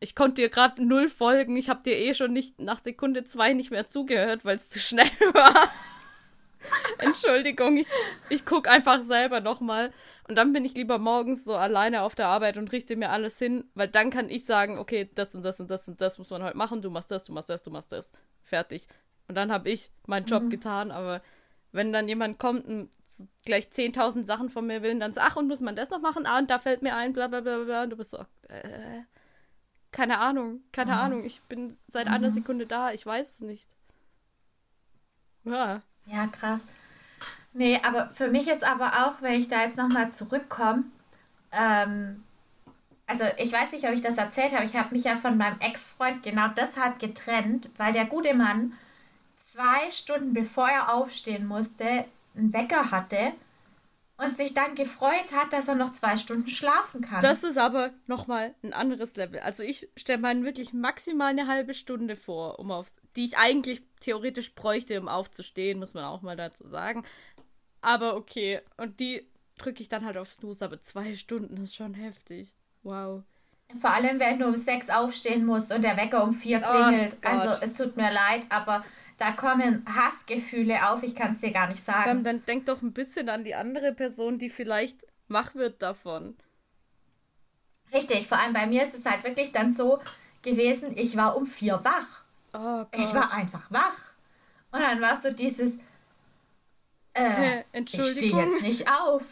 [0.00, 3.52] ich konnte dir gerade null folgen, ich habe dir eh schon nicht nach Sekunde zwei
[3.52, 5.68] nicht mehr zugehört, weil es zu schnell war.
[6.98, 7.86] Entschuldigung, ich,
[8.28, 9.92] ich gucke einfach selber nochmal.
[10.28, 13.38] Und dann bin ich lieber morgens so alleine auf der Arbeit und richte mir alles
[13.38, 16.30] hin, weil dann kann ich sagen, okay, das und das und das und das muss
[16.30, 18.12] man heute machen, du machst das, du machst das, du machst das.
[18.42, 18.86] Fertig.
[19.28, 20.50] Und dann habe ich meinen Job mhm.
[20.50, 21.22] getan, aber
[21.72, 22.90] wenn dann jemand kommt und
[23.44, 26.00] gleich 10.000 Sachen von mir will und dann sagt, ach, und muss man das noch
[26.00, 26.26] machen?
[26.26, 27.82] Ah, und da fällt mir ein, bla bla bla bla.
[27.82, 28.18] Und du bist so,
[28.48, 29.02] äh,
[29.90, 30.98] keine Ahnung, keine mhm.
[30.98, 31.24] Ahnung.
[31.24, 32.14] Ich bin seit mhm.
[32.14, 33.68] einer Sekunde da, ich weiß es nicht.
[35.44, 35.82] Ja.
[36.10, 36.66] Ja, krass.
[37.52, 40.84] Nee, aber für mich ist aber auch, wenn ich da jetzt nochmal zurückkomme,
[41.52, 42.24] ähm,
[43.06, 45.58] also ich weiß nicht, ob ich das erzählt habe, ich habe mich ja von meinem
[45.60, 48.74] Ex-Freund genau deshalb getrennt, weil der gute Mann
[49.36, 52.04] zwei Stunden bevor er aufstehen musste,
[52.36, 53.32] einen Wecker hatte
[54.18, 57.22] und sich dann gefreut hat, dass er noch zwei Stunden schlafen kann.
[57.22, 59.38] Das ist aber nochmal ein anderes Level.
[59.40, 63.82] Also ich stelle mir wirklich maximal eine halbe Stunde vor, um aufs, die ich eigentlich
[64.00, 67.04] theoretisch bräuchte, um aufzustehen, muss man auch mal dazu sagen.
[67.80, 69.24] Aber okay, und die
[69.56, 72.56] drücke ich dann halt auf Snooze, aber zwei Stunden ist schon heftig.
[72.82, 73.22] Wow.
[73.80, 77.16] Vor allem, wenn du um sechs aufstehen musst und der Wecker um vier oh klingelt.
[77.22, 78.82] Oh also es tut mir leid, aber
[79.18, 82.24] da kommen Hassgefühle auf, ich kann es dir gar nicht sagen.
[82.24, 86.36] Dann denk doch ein bisschen an die andere Person, die vielleicht wach wird davon.
[87.92, 89.98] Richtig, vor allem bei mir ist es halt wirklich dann so
[90.42, 92.22] gewesen, ich war um vier wach.
[92.54, 93.96] Oh ich war einfach wach.
[94.70, 95.78] Und dann war so dieses,
[97.14, 99.22] äh, ich stehe jetzt nicht auf.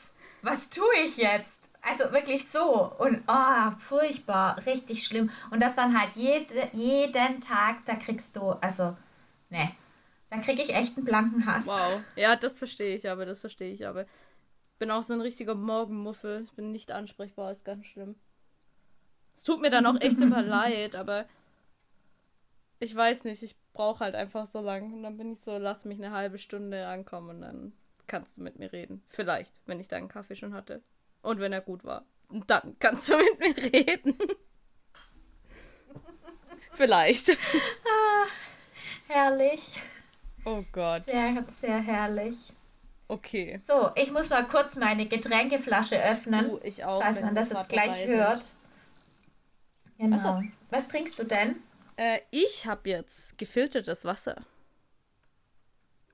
[0.42, 1.60] Was tue ich jetzt?
[1.82, 2.92] Also wirklich so.
[2.98, 5.30] Und oh, furchtbar, richtig schlimm.
[5.50, 8.96] Und das dann halt jede, jeden Tag, da kriegst du, also
[9.50, 9.70] Nee.
[10.30, 11.66] Dann kriege ich echt einen blanken Hass.
[11.66, 12.00] Wow.
[12.16, 14.02] Ja, das verstehe ich aber, das verstehe ich aber.
[14.02, 16.42] Ich bin auch so ein richtiger Morgenmuffel.
[16.44, 18.16] Ich bin nicht ansprechbar, ist ganz schlimm.
[19.34, 21.26] Es tut mir dann auch echt immer leid, aber
[22.78, 24.92] ich weiß nicht, ich brauche halt einfach so lang.
[24.92, 27.72] Und dann bin ich so, lass mich eine halbe Stunde ankommen und dann
[28.06, 29.02] kannst du mit mir reden.
[29.08, 30.82] Vielleicht, wenn ich deinen Kaffee schon hatte.
[31.22, 32.04] Und wenn er gut war.
[32.28, 34.18] Und dann kannst du mit mir reden.
[36.72, 37.36] Vielleicht.
[39.08, 39.80] Herrlich.
[40.44, 41.04] Oh Gott.
[41.04, 42.36] Sehr, sehr herrlich.
[43.08, 43.60] Okay.
[43.66, 46.50] So, ich muss mal kurz meine Getränkeflasche öffnen.
[46.50, 47.00] Uh, ich auch.
[47.00, 48.52] Falls man das jetzt gleich hört.
[49.98, 50.16] Genau.
[50.16, 50.40] Was,
[50.70, 51.56] Was, trinkst du denn?
[51.96, 54.36] Äh, ich habe jetzt gefiltertes Wasser.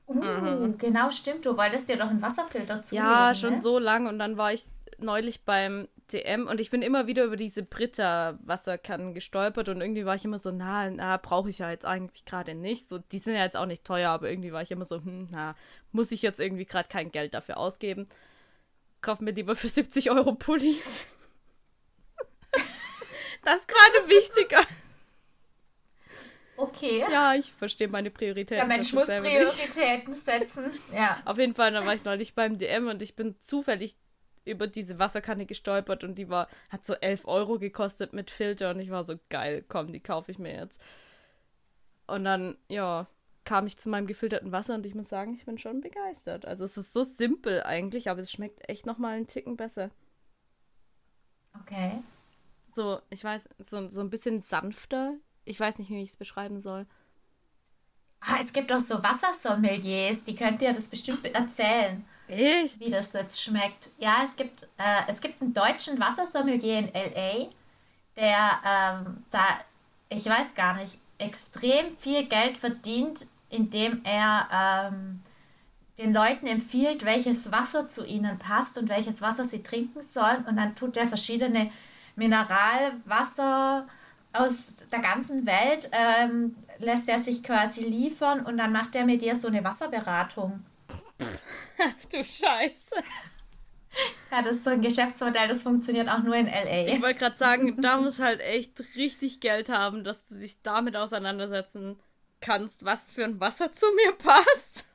[0.06, 0.78] Uh, mhm.
[0.78, 1.46] genau, stimmt.
[1.46, 3.08] Du wolltest dir doch einen Wasserfilter zulegen.
[3.08, 3.60] Ja, schon ne?
[3.60, 4.06] so lang.
[4.06, 4.66] Und dann war ich
[4.98, 10.14] neulich beim DM und ich bin immer wieder über diese Britta-Wasserkannen gestolpert und irgendwie war
[10.14, 12.88] ich immer so, na, na, brauche ich ja jetzt eigentlich gerade nicht.
[12.88, 15.28] So, die sind ja jetzt auch nicht teuer, aber irgendwie war ich immer so, hm,
[15.30, 15.54] na,
[15.92, 18.08] muss ich jetzt irgendwie gerade kein Geld dafür ausgeben.
[19.00, 21.06] Kauf mir lieber für 70 Euro Pullis.
[23.44, 24.64] das ist gerade wichtiger.
[26.56, 27.04] Okay.
[27.10, 28.56] Ja, ich verstehe meine Prioritäten.
[28.56, 30.70] Der Mensch muss Prioritäten setzen.
[30.94, 31.20] Ja.
[31.24, 33.96] Auf jeden Fall, da war ich neulich beim DM und ich bin zufällig
[34.44, 38.80] über diese Wasserkanne gestolpert und die war, hat so 11 Euro gekostet mit Filter und
[38.80, 40.80] ich war so geil, komm, die kaufe ich mir jetzt.
[42.06, 43.06] Und dann, ja,
[43.44, 46.46] kam ich zu meinem gefilterten Wasser und ich muss sagen, ich bin schon begeistert.
[46.46, 49.90] Also es ist so simpel eigentlich, aber es schmeckt echt nochmal einen Ticken besser.
[51.60, 52.02] Okay.
[52.74, 55.14] So, ich weiß, so, so ein bisschen sanfter.
[55.44, 56.86] Ich weiß nicht, wie ich es beschreiben soll.
[58.20, 62.04] Ah, es gibt auch so Wassersommeliers, die könnt ihr das bestimmt erzählen.
[62.32, 62.80] Echt?
[62.80, 63.90] Wie das jetzt schmeckt.
[63.98, 67.48] Ja, es gibt, äh, es gibt einen deutschen Wassersommelier in L.A.,
[68.16, 69.44] der ähm, da,
[70.08, 75.22] ich weiß gar nicht, extrem viel Geld verdient, indem er ähm,
[75.98, 80.44] den Leuten empfiehlt, welches Wasser zu ihnen passt und welches Wasser sie trinken sollen.
[80.46, 81.70] Und dann tut er verschiedene
[82.16, 83.86] Mineralwasser
[84.32, 89.20] aus der ganzen Welt, ähm, lässt er sich quasi liefern und dann macht er mit
[89.20, 90.64] dir so eine Wasserberatung.
[91.84, 92.94] Ach du Scheiße.
[94.30, 96.86] Ja, das ist so ein Geschäftsmodell, das funktioniert auch nur in LA.
[96.86, 100.96] Ich wollte gerade sagen, da muss halt echt richtig Geld haben, dass du dich damit
[100.96, 102.00] auseinandersetzen
[102.40, 104.86] kannst, was für ein Wasser zu mir passt.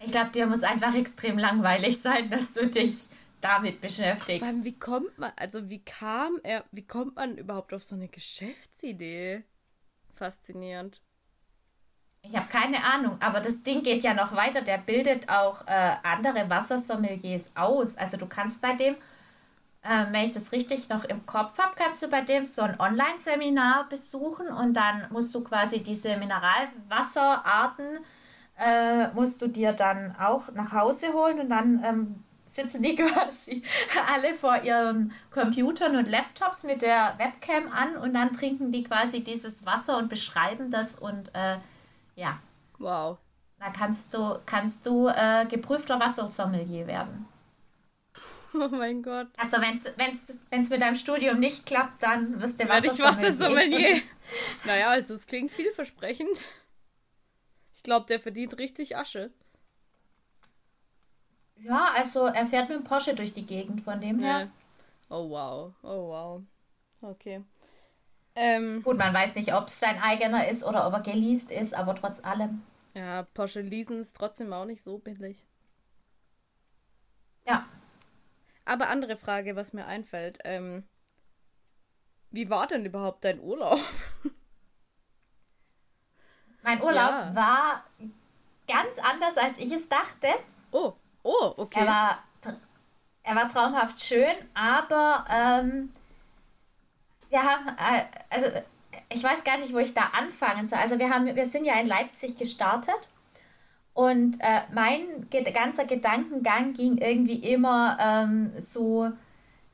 [0.00, 3.08] Ich glaube, dir muss einfach extrem langweilig sein, dass du dich
[3.40, 4.42] damit beschäftigst.
[4.42, 8.08] Allem, wie kommt man, also wie kam er, wie kommt man überhaupt auf so eine
[8.08, 9.44] Geschäftsidee?
[10.14, 11.00] Faszinierend.
[12.26, 14.62] Ich habe keine Ahnung, aber das Ding geht ja noch weiter.
[14.62, 17.98] Der bildet auch äh, andere Wassersommeliers aus.
[17.98, 18.94] Also du kannst bei dem,
[19.82, 22.80] äh, wenn ich das richtig noch im Kopf habe, kannst du bei dem so ein
[22.80, 27.98] Online-Seminar besuchen und dann musst du quasi diese Mineralwasserarten,
[28.58, 33.62] äh, musst du dir dann auch nach Hause holen und dann ähm, sitzen die quasi
[34.10, 39.22] alle vor ihren Computern und Laptops mit der Webcam an und dann trinken die quasi
[39.22, 41.58] dieses Wasser und beschreiben das und äh,
[42.14, 42.40] ja.
[42.78, 43.18] Wow.
[43.58, 47.26] Da kannst du, kannst du äh, geprüfter Wassersommelier werden.
[48.56, 49.26] Oh mein Gott.
[49.36, 52.92] Also wenn es mit deinem Studium nicht klappt, dann wirst du Wassersommelier.
[52.92, 54.02] ich Wassersommelier.
[54.64, 56.40] naja, also es klingt vielversprechend.
[57.74, 59.32] Ich glaube, der verdient richtig Asche.
[61.56, 64.40] Ja, also er fährt mit dem Porsche durch die Gegend, von dem her.
[64.40, 64.50] Ja.
[65.08, 66.42] Oh wow, oh wow.
[67.00, 67.42] Okay.
[68.36, 71.74] Ähm, Gut, man weiß nicht, ob es sein eigener ist oder ob er geleast ist,
[71.74, 72.62] aber trotz allem.
[72.94, 75.46] Ja, Porsche leasen ist trotzdem auch nicht so billig.
[77.46, 77.66] Ja.
[78.64, 80.38] Aber andere Frage, was mir einfällt.
[80.44, 80.84] Ähm,
[82.30, 83.80] wie war denn überhaupt dein Urlaub?
[86.62, 87.34] Mein Urlaub ja.
[87.34, 87.84] war
[88.66, 90.28] ganz anders, als ich es dachte.
[90.70, 91.80] Oh, oh, okay.
[91.80, 92.24] Er war
[93.26, 95.90] Er war traumhaft schön, aber ähm,
[97.34, 98.46] wir haben, äh, also
[99.12, 100.78] ich weiß gar nicht, wo ich da anfangen soll.
[100.78, 102.94] Also wir haben, wir sind ja in Leipzig gestartet
[103.92, 109.10] und äh, mein ganzer Gedankengang ging irgendwie immer ähm, so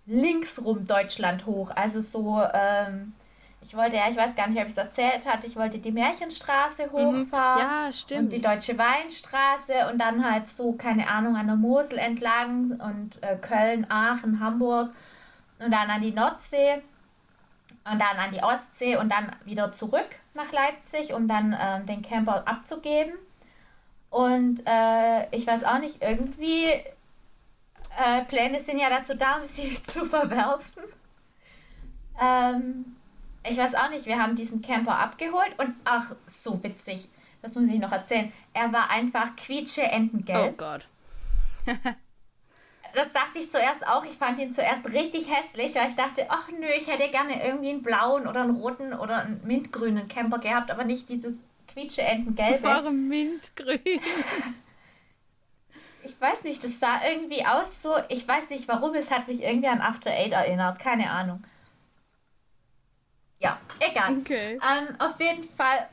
[0.06, 1.70] links rum Deutschland hoch.
[1.74, 3.12] Also so, ähm,
[3.60, 5.92] ich wollte, ja, ich weiß gar nicht, ob ich es erzählt hatte, ich wollte die
[5.92, 6.92] Märchenstraße mhm.
[6.92, 7.60] hochfahren.
[7.60, 8.22] Ja, stimmt.
[8.22, 13.22] Und die Deutsche Weinstraße und dann halt so, keine Ahnung, an der Mosel entlang und
[13.22, 14.94] äh, Köln, Aachen, Hamburg
[15.58, 16.82] und dann an die Nordsee
[17.84, 22.02] und dann an die Ostsee und dann wieder zurück nach Leipzig, um dann ähm, den
[22.02, 23.14] Camper abzugeben.
[24.10, 29.82] Und äh, ich weiß auch nicht, irgendwie, äh, Pläne sind ja dazu da, um sie
[29.82, 30.82] zu verwerfen.
[32.20, 32.96] Ähm,
[33.48, 37.08] ich weiß auch nicht, wir haben diesen Camper abgeholt und ach, so witzig,
[37.40, 38.30] das muss ich noch erzählen.
[38.52, 40.52] Er war einfach quietsche Entengelb.
[40.52, 40.86] Oh Gott.
[42.94, 44.04] das dachte ich zuerst auch.
[44.04, 47.70] Ich fand ihn zuerst richtig hässlich, weil ich dachte, ach nö, ich hätte gerne irgendwie
[47.70, 52.62] einen blauen oder einen roten oder einen mintgrünen Camper gehabt, aber nicht dieses quietsche Entengelbe.
[52.62, 53.80] Warum mintgrün?
[56.04, 59.42] ich weiß nicht, das sah irgendwie aus so, ich weiß nicht warum, es hat mich
[59.42, 61.44] irgendwie an After Eight erinnert, keine Ahnung.
[63.38, 64.18] Ja, egal.
[64.18, 64.54] Okay.
[64.54, 65.88] Ähm, auf jeden Fall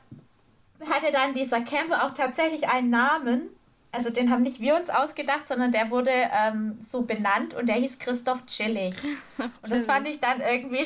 [0.90, 3.50] hatte dann dieser Camper auch tatsächlich einen Namen
[3.92, 7.76] also den haben nicht wir uns ausgedacht, sondern der wurde ähm, so benannt und der
[7.76, 8.96] hieß Christoph Chillig.
[9.38, 10.86] und das fand ich dann irgendwie,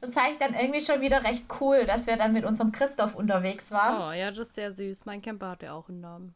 [0.00, 3.14] das fand ich dann irgendwie schon wieder recht cool, dass wir dann mit unserem Christoph
[3.14, 4.10] unterwegs waren.
[4.10, 5.04] Oh ja, das ist sehr süß.
[5.04, 6.34] Mein Camper hatte auch einen Namen.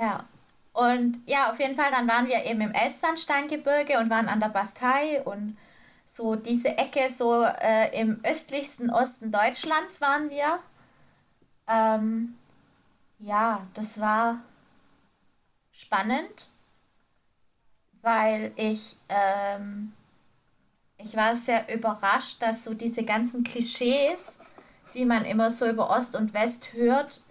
[0.00, 0.24] Ja.
[0.72, 4.48] Und ja, auf jeden Fall, dann waren wir eben im Elbsandsteingebirge und waren an der
[4.48, 5.58] Bastei und
[6.06, 10.60] so diese Ecke, so äh, im östlichsten Osten Deutschlands waren wir.
[11.68, 12.36] Ähm,
[13.18, 14.40] ja, das war
[15.72, 16.48] spannend,
[18.02, 19.92] weil ich, ähm,
[20.98, 24.36] ich war sehr überrascht, dass so diese ganzen Klischees,
[24.94, 27.22] die man immer so über Ost und West hört,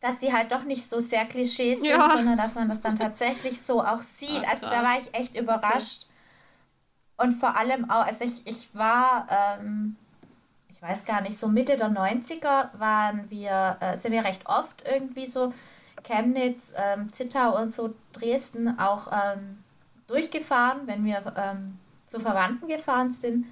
[0.00, 2.10] dass die halt doch nicht so sehr Klischees sind, ja.
[2.10, 4.44] sondern dass man das dann tatsächlich so auch sieht.
[4.46, 6.04] Ah, also da war ich echt überrascht.
[6.04, 7.28] Okay.
[7.28, 9.96] Und vor allem auch, also ich, ich war, ähm,
[10.68, 14.84] ich weiß gar nicht, so Mitte der 90er waren wir, äh, sind wir recht oft
[14.84, 15.54] irgendwie so
[16.06, 19.58] Chemnitz, ähm, Zittau und so Dresden auch ähm,
[20.06, 23.46] durchgefahren, wenn wir ähm, zu Verwandten gefahren sind.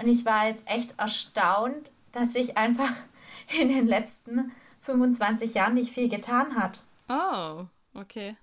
[0.00, 2.90] Und ich war jetzt echt erstaunt, dass sich einfach
[3.60, 6.80] in den letzten 25 Jahren nicht viel getan hat.
[7.08, 8.36] Oh, okay.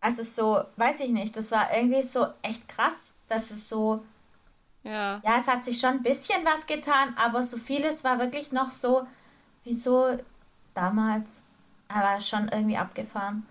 [0.00, 4.04] Also so, weiß ich nicht, das war irgendwie so echt krass, dass es so,
[4.82, 5.20] ja.
[5.24, 8.70] Ja, es hat sich schon ein bisschen was getan, aber so vieles war wirklich noch
[8.70, 9.06] so,
[9.62, 10.18] wie so
[10.74, 11.42] damals
[11.92, 13.46] aber schon irgendwie abgefahren.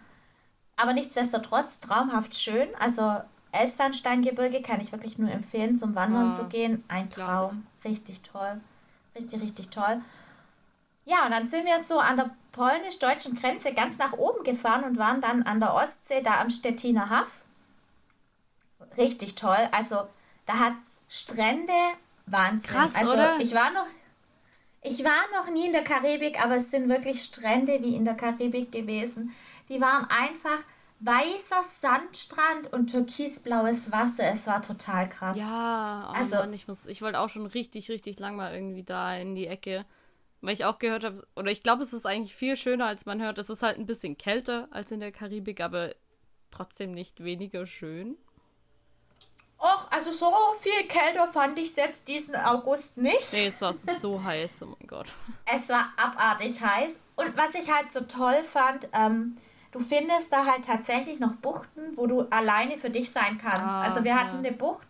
[0.76, 2.70] Aber nichtsdestotrotz traumhaft schön.
[2.80, 3.22] Also
[3.52, 6.84] Elbsandsteingebirge kann ich wirklich nur empfehlen, zum Wandern oh, zu gehen.
[6.88, 7.66] Ein Traum.
[7.84, 8.62] Richtig toll.
[9.16, 10.02] Richtig, richtig toll.
[11.06, 14.98] Ja, und dann sind wir so an der polnisch-deutschen Grenze ganz nach oben gefahren und
[14.98, 17.30] waren dann an der Ostsee, da am Stettiner Haff.
[18.98, 19.70] Richtig toll.
[19.72, 20.08] Also
[20.46, 21.74] da hat es Strände,
[22.26, 22.70] Wahnsinn.
[22.70, 23.40] Krass, also oder?
[23.40, 23.86] ich war noch,
[24.82, 28.16] ich war noch nie in der Karibik, aber es sind wirklich Strände wie in der
[28.16, 29.34] Karibik gewesen.
[29.68, 30.64] Die waren einfach
[31.02, 34.32] weißer Sandstrand und türkisblaues Wasser.
[34.32, 35.38] Es war total krass.
[35.38, 38.84] Ja, oh also Mann, ich muss, ich wollte auch schon richtig, richtig lang mal irgendwie
[38.84, 39.86] da in die Ecke,
[40.42, 43.22] weil ich auch gehört habe, oder ich glaube, es ist eigentlich viel schöner, als man
[43.22, 43.38] hört.
[43.38, 45.94] Es ist halt ein bisschen kälter als in der Karibik, aber
[46.52, 48.18] trotzdem nicht weniger schön.
[50.00, 53.34] Also so viel kälter fand ich es jetzt diesen August nicht.
[53.34, 55.08] Nee, es war so heiß, oh mein Gott.
[55.46, 56.96] Es war abartig heiß.
[57.18, 59.36] Und was ich halt so toll fand, ähm,
[59.74, 63.74] du findest da halt tatsächlich noch Buchten, wo du alleine für dich sein kannst.
[63.74, 64.88] Ah, also wir hatten eine Bucht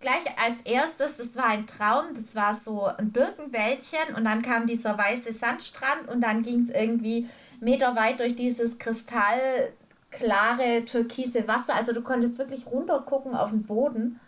[0.00, 4.66] gleich als erstes, das war ein Traum, das war so ein Birkenwäldchen und dann kam
[4.66, 7.28] dieser weiße Sandstrand und dann ging es irgendwie
[7.60, 9.74] meterweit durch dieses Kristall
[10.10, 11.74] klare türkise Wasser.
[11.74, 14.18] Also du konntest wirklich runtergucken auf den Boden.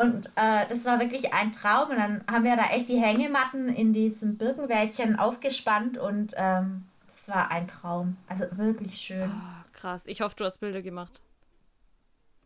[0.00, 1.90] Und äh, das war wirklich ein Traum.
[1.90, 7.28] Und dann haben wir da echt die Hängematten in diesem Birkenwäldchen aufgespannt und ähm, das
[7.28, 8.16] war ein Traum.
[8.26, 9.30] Also wirklich schön.
[9.30, 10.04] Oh, krass.
[10.06, 11.20] Ich hoffe, du hast Bilder gemacht.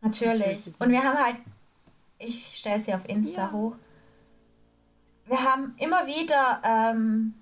[0.01, 0.69] Natürlich.
[0.79, 1.37] Und wir haben halt,
[2.19, 3.51] ich stelle sie auf Insta ja.
[3.53, 3.75] hoch.
[5.25, 7.35] Wir haben immer wieder, ähm,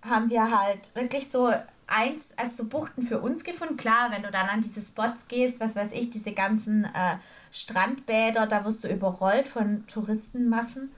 [0.00, 1.52] haben wir halt wirklich so
[1.86, 3.76] eins, also so Buchten für uns gefunden.
[3.76, 7.18] Klar, wenn du dann an diese Spots gehst, was weiß ich, diese ganzen äh,
[7.50, 10.90] Strandbäder, da wirst du überrollt von Touristenmassen.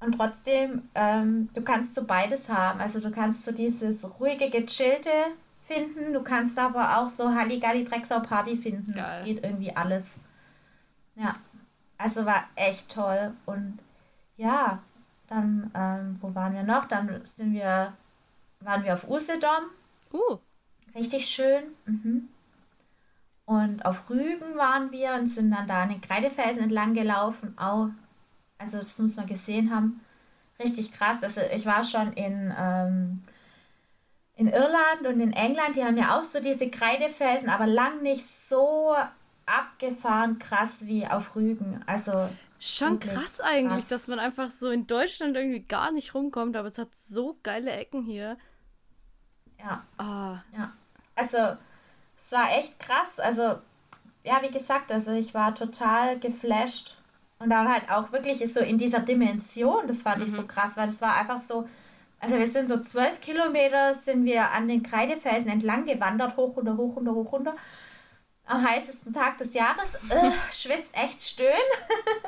[0.00, 2.80] Und trotzdem, ähm, du kannst so beides haben.
[2.80, 5.10] Also du kannst so dieses ruhige, gechillte
[5.62, 8.98] finden, du kannst aber auch so Halligalli Drecksau Party finden.
[8.98, 10.18] Es geht irgendwie alles.
[11.14, 11.36] Ja,
[11.98, 13.34] also war echt toll.
[13.46, 13.78] Und
[14.36, 14.82] ja,
[15.28, 16.86] dann, ähm, wo waren wir noch?
[16.86, 17.92] Dann sind wir,
[18.60, 19.70] waren wir auf Usedom.
[20.12, 20.38] Uh.
[20.94, 21.62] Richtig schön.
[21.86, 22.28] Mhm.
[23.50, 27.58] Und auf Rügen waren wir und sind dann da an den Kreidefelsen entlang gelaufen.
[27.58, 27.88] Auch,
[28.58, 30.00] also das muss man gesehen haben.
[30.60, 31.20] Richtig krass.
[31.24, 33.22] Also ich war schon in, ähm,
[34.36, 38.24] in Irland und in England, die haben ja auch so diese Kreidefelsen, aber lang nicht
[38.24, 38.94] so
[39.46, 41.82] abgefahren krass wie auf Rügen.
[41.86, 42.28] Also
[42.60, 43.88] schon krass eigentlich, krass.
[43.88, 47.72] dass man einfach so in Deutschland irgendwie gar nicht rumkommt, aber es hat so geile
[47.72, 48.38] Ecken hier.
[49.58, 49.84] Ja.
[49.98, 50.38] Oh.
[50.56, 50.72] Ja.
[51.16, 51.56] Also
[52.30, 53.18] es war echt krass.
[53.18, 53.58] Also
[54.22, 56.96] ja, wie gesagt, also ich war total geflasht
[57.38, 60.24] und dann halt auch wirklich so in dieser Dimension, das fand mhm.
[60.24, 60.48] ich so mhm.
[60.48, 61.68] krass, weil das war einfach so,
[62.20, 66.76] also wir sind so zwölf Kilometer sind wir an den Kreidefelsen entlang gewandert, hoch, runter,
[66.76, 67.54] hoch, runter, hoch, runter
[68.46, 69.94] am heißesten Tag des Jahres.
[70.10, 71.46] Äh, schwitz echt stöhn.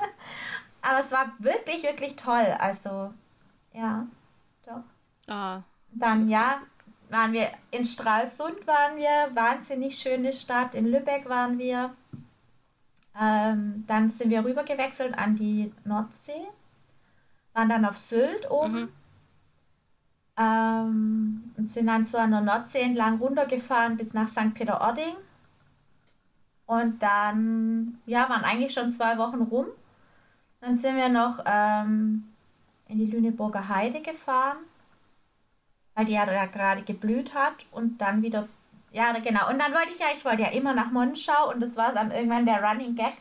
[0.82, 2.56] Aber es war wirklich, wirklich toll.
[2.58, 3.12] Also,
[3.72, 4.06] ja,
[4.64, 4.82] doch.
[5.28, 5.62] Ah,
[5.92, 6.62] Dann, ja,
[7.12, 10.74] waren wir in Stralsund, waren wir, wahnsinnig schöne Stadt.
[10.74, 11.94] In Lübeck waren wir.
[13.20, 16.48] Ähm, dann sind wir rüber gewechselt an die Nordsee.
[17.52, 18.80] Waren dann auf Sylt oben.
[18.80, 18.88] Mhm.
[20.38, 24.54] Ähm, und sind dann so an der Nordsee entlang runtergefahren bis nach St.
[24.54, 25.14] Peter-Ording.
[26.64, 29.66] Und dann, ja, waren eigentlich schon zwei Wochen rum.
[30.62, 32.24] Dann sind wir noch ähm,
[32.88, 34.56] in die Lüneburger Heide gefahren,
[35.94, 37.54] weil die ja da gerade geblüht hat.
[37.70, 38.48] Und dann wieder,
[38.92, 39.48] ja, genau.
[39.48, 42.10] Und dann wollte ich ja, ich wollte ja immer nach Monschau und das war dann
[42.10, 43.14] irgendwann der Running Gag,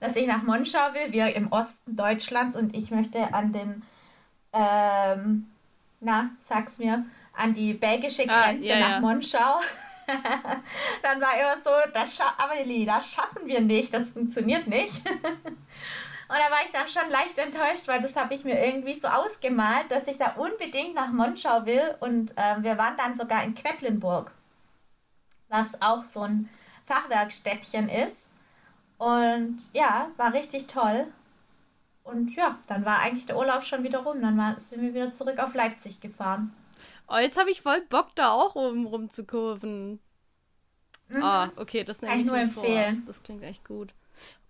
[0.00, 3.82] dass ich nach Monschau will, wir im Osten Deutschlands und ich möchte an den,
[4.52, 5.46] ähm,
[6.00, 7.04] na, sag's mir,
[7.34, 9.00] an die belgische ah, Grenze ah, ja, nach ja.
[9.00, 9.60] Monschau.
[11.02, 15.02] dann war immer so, das scha Amelie, das schaffen wir nicht, das funktioniert nicht.
[16.32, 19.06] Und da war ich dann schon leicht enttäuscht, weil das habe ich mir irgendwie so
[19.06, 21.94] ausgemalt, dass ich da unbedingt nach Monschau will.
[22.00, 24.32] Und äh, wir waren dann sogar in Quedlinburg,
[25.50, 26.48] was auch so ein
[26.86, 28.28] Fachwerkstädtchen ist.
[28.96, 31.06] Und ja, war richtig toll.
[32.02, 34.22] Und ja, dann war eigentlich der Urlaub schon wieder rum.
[34.22, 36.54] Dann war, sind wir wieder zurück auf Leipzig gefahren.
[37.08, 40.00] Oh, jetzt habe ich voll Bock, da auch oben rumzukurven.
[41.08, 41.22] Mhm.
[41.22, 43.02] Ah, okay, das nehme ich nur empfehlen.
[43.02, 43.06] Vor.
[43.08, 43.92] Das klingt echt gut.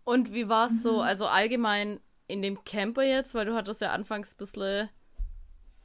[0.05, 0.79] Und wie war es mhm.
[0.79, 4.89] so, also allgemein in dem Camper jetzt, weil du hattest ja anfangs ein bisschen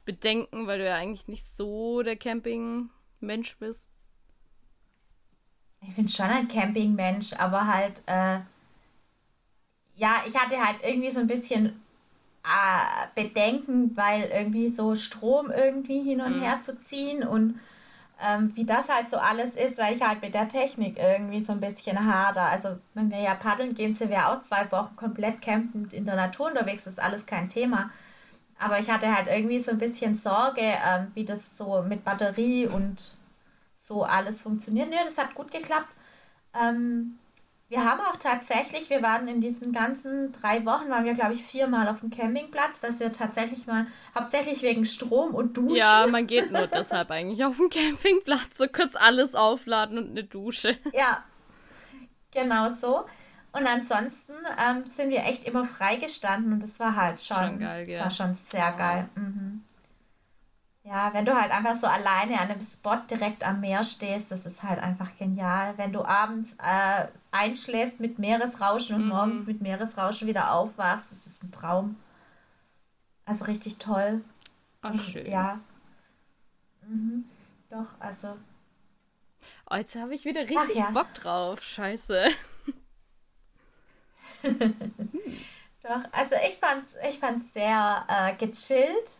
[0.04, 3.86] Bedenken, weil du ja eigentlich nicht so der Camping-Mensch bist.
[5.82, 8.40] Ich bin schon ein Camping-Mensch, aber halt, äh,
[9.96, 11.80] ja, ich hatte halt irgendwie so ein bisschen
[12.42, 16.42] äh, Bedenken, weil irgendwie so Strom irgendwie hin und mhm.
[16.42, 17.60] her zu ziehen und
[18.20, 21.52] ähm, wie das halt so alles ist, weil ich halt mit der Technik irgendwie so
[21.52, 22.42] ein bisschen hader.
[22.42, 26.16] Also wenn wir ja paddeln gehen, sind wir auch zwei Wochen komplett campend in der
[26.16, 27.90] Natur unterwegs, ist alles kein Thema.
[28.58, 32.66] Aber ich hatte halt irgendwie so ein bisschen Sorge, ähm, wie das so mit Batterie
[32.66, 33.14] und
[33.76, 34.90] so alles funktioniert.
[34.90, 35.88] Nö, das hat gut geklappt.
[36.60, 37.18] Ähm,
[37.68, 41.44] wir haben auch tatsächlich, wir waren in diesen ganzen drei Wochen, waren wir, glaube ich,
[41.44, 45.76] viermal auf dem Campingplatz, dass wir tatsächlich mal, hauptsächlich wegen Strom und Duschen.
[45.76, 50.24] Ja, man geht nur deshalb eigentlich auf dem Campingplatz, so kurz alles aufladen und eine
[50.24, 50.78] Dusche.
[50.94, 51.24] Ja,
[52.30, 53.04] genau so.
[53.52, 57.88] Und ansonsten ähm, sind wir echt immer freigestanden und das war halt schon, schon geil,
[57.88, 58.00] ja.
[58.00, 59.08] war schon sehr geil.
[59.14, 59.64] Mhm.
[60.88, 64.46] Ja, wenn du halt einfach so alleine an einem Spot direkt am Meer stehst, das
[64.46, 65.76] ist halt einfach genial.
[65.76, 69.08] Wenn du abends äh, einschläfst mit Meeresrauschen und mhm.
[69.08, 71.96] morgens mit Meeresrauschen wieder aufwachst, das ist ein Traum.
[73.26, 74.22] Also richtig toll.
[74.80, 75.30] Ach, schön.
[75.30, 75.60] Ja.
[76.86, 77.28] Mhm.
[77.68, 78.38] Doch, also.
[79.68, 80.88] Oh, jetzt habe ich wieder richtig ja.
[80.90, 81.60] Bock drauf.
[81.60, 82.28] Scheiße.
[85.82, 89.18] Doch, also ich fand's, ich fand's sehr äh, gechillt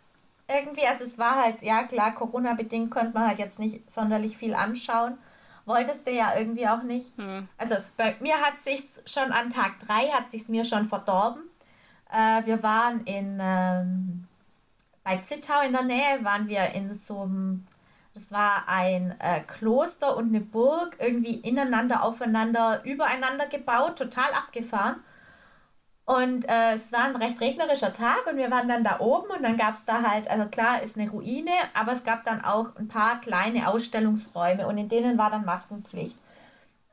[0.48, 0.86] irgendwie.
[0.86, 5.18] Also es war halt, ja klar, Corona-bedingt konnte man halt jetzt nicht sonderlich viel anschauen.
[5.66, 7.16] Wolltest du ja irgendwie auch nicht.
[7.18, 7.46] Hm.
[7.58, 11.42] Also bei mir hat sich schon an Tag 3 hat sich mir schon verdorben.
[12.10, 14.28] Äh, wir waren in ähm,
[15.08, 17.64] bei Zittau in der Nähe, waren wir in so einem,
[18.12, 24.96] das war ein äh, Kloster und eine Burg, irgendwie ineinander, aufeinander, übereinander gebaut, total abgefahren.
[26.08, 29.42] Und äh, es war ein recht regnerischer Tag und wir waren dann da oben und
[29.42, 32.74] dann gab es da halt, also klar, ist eine Ruine, aber es gab dann auch
[32.76, 36.16] ein paar kleine Ausstellungsräume und in denen war dann Maskenpflicht.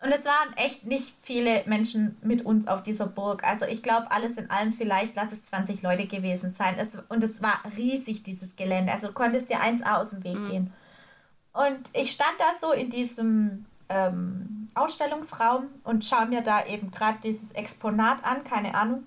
[0.01, 3.45] Und es waren echt nicht viele Menschen mit uns auf dieser Burg.
[3.45, 6.75] Also ich glaube, alles in allem vielleicht, lass es 20 Leute gewesen sein.
[6.77, 8.91] Es, und es war riesig, dieses Gelände.
[8.91, 10.49] Also du konntest dir 1A aus dem Weg mhm.
[10.49, 10.73] gehen.
[11.53, 17.19] Und ich stand da so in diesem ähm, Ausstellungsraum und schaue mir da eben gerade
[17.23, 19.05] dieses Exponat an, keine Ahnung.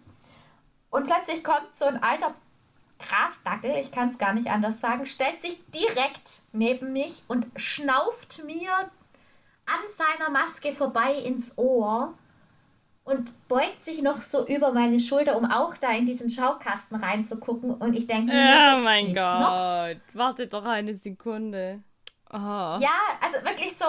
[0.91, 2.35] Und plötzlich kommt so ein alter
[2.99, 8.43] Grasdackel, ich kann es gar nicht anders sagen, stellt sich direkt neben mich und schnauft
[8.45, 8.71] mir
[9.67, 12.15] an seiner Maske vorbei ins Ohr
[13.05, 17.75] und beugt sich noch so über meine Schulter, um auch da in diesen Schaukasten reinzugucken.
[17.75, 19.89] Und ich denke, oh mein Gott, noch?
[20.15, 21.83] warte doch eine Sekunde.
[22.31, 22.37] Oh.
[22.37, 23.87] Ja, also wirklich so,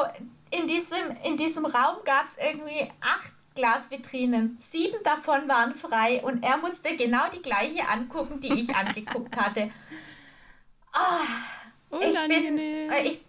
[0.51, 4.57] in diesem, in diesem Raum gab es irgendwie acht Glasvitrinen.
[4.59, 9.71] Sieben davon waren frei und er musste genau die gleiche angucken, die ich angeguckt hatte.
[10.93, 13.21] Oh, ich bin, äh, ich,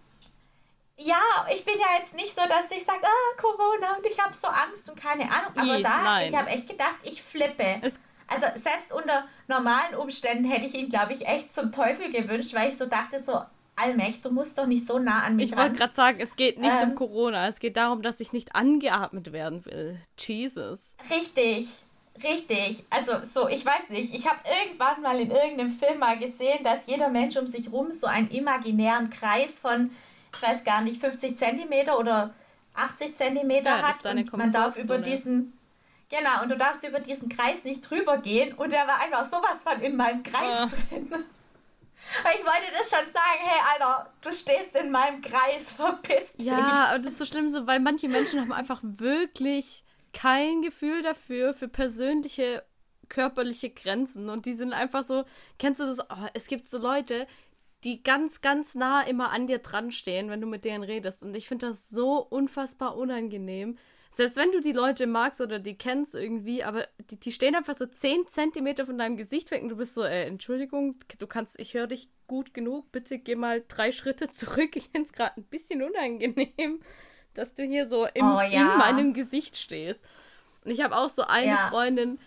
[0.97, 4.33] ja, ich bin ja jetzt nicht so, dass ich sage, ah, Corona und ich habe
[4.33, 5.51] so Angst und keine Ahnung.
[5.55, 6.29] Aber I, da, nein.
[6.29, 7.79] ich habe echt gedacht, ich flippe.
[7.81, 7.99] Es
[8.31, 12.69] also selbst unter normalen Umständen hätte ich ihn, glaube ich, echt zum Teufel gewünscht, weil
[12.69, 13.41] ich so dachte, so,
[13.81, 16.59] Allmächt, du musst doch nicht so nah an mich Ich wollte gerade sagen, es geht
[16.59, 19.99] nicht ähm, um Corona, es geht darum, dass ich nicht angeatmet werden will.
[20.17, 20.95] Jesus.
[21.09, 21.67] Richtig,
[22.23, 22.83] richtig.
[22.89, 26.79] Also so, ich weiß nicht, ich habe irgendwann mal in irgendeinem Film mal gesehen, dass
[26.85, 29.91] jeder Mensch um sich rum so einen imaginären Kreis von,
[30.33, 32.33] ich weiß gar nicht, 50 Zentimeter oder
[32.75, 35.53] 80 Zentimeter ja, hat und man darf über diesen
[36.11, 39.63] Genau, und du darfst über diesen Kreis nicht drüber gehen und er war einfach sowas
[39.63, 40.67] von in meinem Kreis oh.
[40.89, 41.23] drin.
[42.09, 46.47] Ich wollte das schon sagen, hey Alter, du stehst in meinem Kreis, verpiss dich.
[46.47, 49.83] Ja, und das ist so schlimm, so, weil manche Menschen haben einfach wirklich
[50.13, 52.63] kein Gefühl dafür, für persönliche,
[53.07, 54.29] körperliche Grenzen.
[54.29, 55.23] Und die sind einfach so,
[55.57, 55.99] kennst du das?
[56.01, 57.27] Oh, es gibt so Leute,
[57.83, 61.23] die ganz, ganz nah immer an dir dran stehen, wenn du mit denen redest.
[61.23, 63.77] Und ich finde das so unfassbar unangenehm.
[64.13, 67.77] Selbst wenn du die Leute magst oder die kennst irgendwie, aber die, die stehen einfach
[67.77, 71.57] so 10 Zentimeter von deinem Gesicht weg und du bist so, äh, Entschuldigung, du kannst,
[71.57, 74.71] ich höre dich gut genug, bitte geh mal drei Schritte zurück.
[74.75, 76.81] Ich finde es gerade ein bisschen unangenehm,
[77.33, 78.73] dass du hier so im, oh, ja.
[78.73, 80.01] in meinem Gesicht stehst.
[80.65, 81.69] Und ich habe auch so eine ja.
[81.69, 82.19] Freundin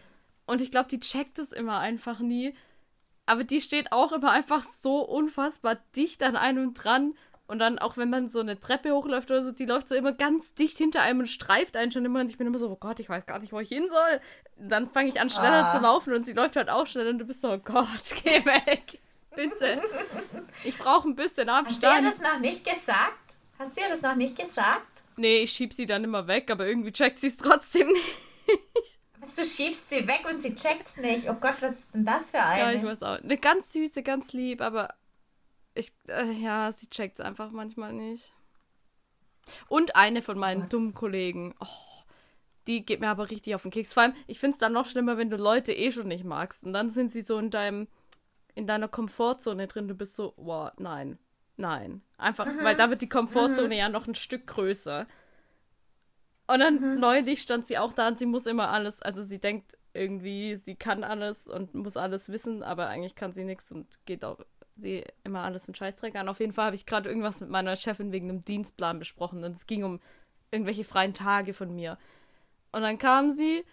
[0.47, 2.55] und ich glaube, die checkt es immer einfach nie.
[3.27, 7.15] Aber die steht auch immer einfach so unfassbar dicht an einem dran
[7.47, 10.13] und dann, auch wenn man so eine Treppe hochläuft oder so, die läuft so immer
[10.13, 12.21] ganz dicht hinter einem und streift einen schon immer.
[12.21, 14.21] Und ich bin immer so, oh Gott, ich weiß gar nicht, wo ich hin soll.
[14.57, 15.77] Dann fange ich an, schneller ah.
[15.77, 17.87] zu laufen und sie läuft halt auch schnell und du bist so, oh Gott,
[18.25, 18.99] geh weg.
[19.37, 19.83] Bitte.
[20.63, 21.85] Ich brauche ein bisschen Abstand.
[21.85, 23.39] Hast du ihr das noch nicht gesagt?
[23.59, 25.03] Hast du ihr das noch nicht gesagt?
[25.17, 28.99] Nee, ich schieb sie dann immer weg, aber irgendwie checkt sie es trotzdem nicht.
[29.21, 31.29] Was, du schiebst sie weg und sie checkt's nicht.
[31.29, 32.61] Oh Gott, was ist denn das für eine?
[32.61, 33.23] Ja, ich weiß auch.
[33.23, 34.95] Eine ganz süße, ganz lieb, aber
[35.75, 38.33] ich, äh, ja, sie checkt es einfach manchmal nicht.
[39.69, 41.55] Und eine von meinen dummen Kollegen.
[41.61, 42.05] Oh,
[42.67, 43.93] die geht mir aber richtig auf den Keks.
[43.93, 46.65] Vor allem, ich finde es dann noch schlimmer, wenn du Leute eh schon nicht magst.
[46.65, 47.89] Und dann sind sie so in deinem,
[48.55, 49.89] in deiner Komfortzone drin.
[49.89, 51.19] Du bist so, wow, nein,
[51.57, 52.03] nein.
[52.17, 52.63] Einfach, mhm.
[52.63, 53.73] weil da wird die Komfortzone mhm.
[53.73, 55.07] ja noch ein Stück größer.
[56.47, 57.01] Und dann mhm.
[57.01, 60.75] neulich stand sie auch da und sie muss immer alles, also sie denkt irgendwie, sie
[60.75, 64.39] kann alles und muss alles wissen, aber eigentlich kann sie nichts und geht auch
[64.77, 66.29] sie immer alles in Scheißdreck an.
[66.29, 69.53] Auf jeden Fall habe ich gerade irgendwas mit meiner Chefin wegen einem Dienstplan besprochen und
[69.53, 70.01] es ging um
[70.51, 71.99] irgendwelche freien Tage von mir.
[72.73, 73.65] Und dann kam sie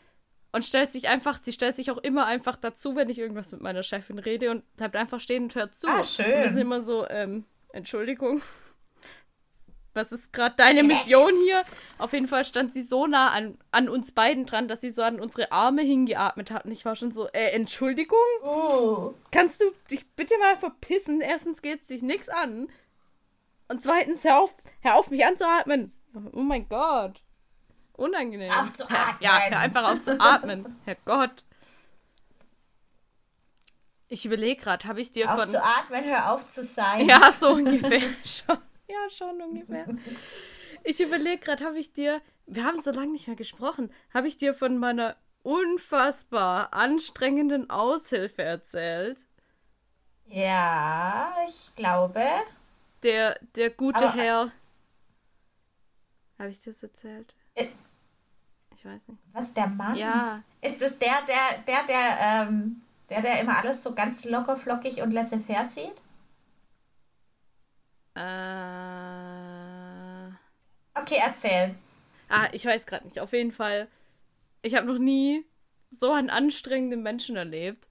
[0.52, 3.62] und stellt sich einfach, sie stellt sich auch immer einfach dazu, wenn ich irgendwas mit
[3.62, 5.88] meiner Chefin rede und bleibt einfach stehen und hört zu.
[5.88, 6.26] Ah, schön.
[6.26, 8.42] Und das ist immer so, ähm, Entschuldigung
[9.94, 11.64] was ist gerade deine Mission hier?
[11.98, 15.04] Auf jeden Fall stand sie so nah an, an uns beiden dran, dass sie so
[15.04, 16.66] an unsere Arme hingeatmet hat.
[16.66, 18.20] Und ich war schon so, äh, Entschuldigung?
[18.44, 19.14] Oh.
[19.32, 21.22] Kannst du dich bitte mal verpissen?
[21.22, 22.70] Erstens geht es dich nichts an.
[23.68, 25.94] Und zweitens, hör auf, hör auf, mich anzuatmen.
[26.34, 27.22] Oh mein Gott.
[27.94, 28.52] Unangenehm.
[28.52, 29.18] Aufzuatmen.
[29.20, 30.78] Ja, hör einfach auf zu atmen.
[30.86, 31.44] Herrgott.
[34.08, 35.44] Ich überlege gerade, habe ich dir auf von.
[35.44, 37.08] Aufzuatmen, hör auf zu sein.
[37.08, 38.58] Ja, so ungefähr schon.
[38.92, 39.88] Ja, schon ungefähr.
[40.84, 44.38] Ich überlege gerade, habe ich dir, wir haben so lange nicht mehr gesprochen, habe ich
[44.38, 49.26] dir von meiner unfassbar anstrengenden Aushilfe erzählt?
[50.28, 52.26] Ja, ich glaube.
[53.04, 54.52] Der, der gute Aber, Herr.
[56.40, 57.34] Habe ich das erzählt?
[57.56, 57.68] Äh,
[58.76, 59.22] ich weiß nicht.
[59.34, 59.96] Was, der Mann?
[59.96, 60.44] Ja.
[60.62, 65.02] Ist es der, der, der, der, ähm, der, der immer alles so ganz locker, flockig
[65.02, 65.96] und laissez-faire sieht?
[68.16, 68.22] Äh.
[70.94, 71.76] Okay, erzähl.
[72.30, 73.20] Ah, ich weiß gerade nicht.
[73.20, 73.88] Auf jeden Fall.
[74.62, 75.46] Ich habe noch nie
[75.90, 77.88] so einen anstrengenden Menschen erlebt.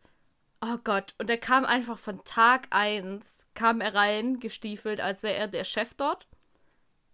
[0.63, 1.15] Oh Gott.
[1.19, 5.65] Und er kam einfach von Tag 1, kam er rein, gestiefelt, als wäre er der
[5.65, 6.27] Chef dort.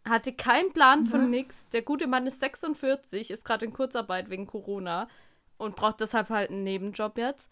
[0.04, 1.06] Hatte keinen Plan mhm.
[1.06, 1.68] von nix.
[1.70, 5.08] Der gute Mann ist 46, ist gerade in Kurzarbeit wegen Corona
[5.58, 7.50] und braucht deshalb halt einen Nebenjob jetzt.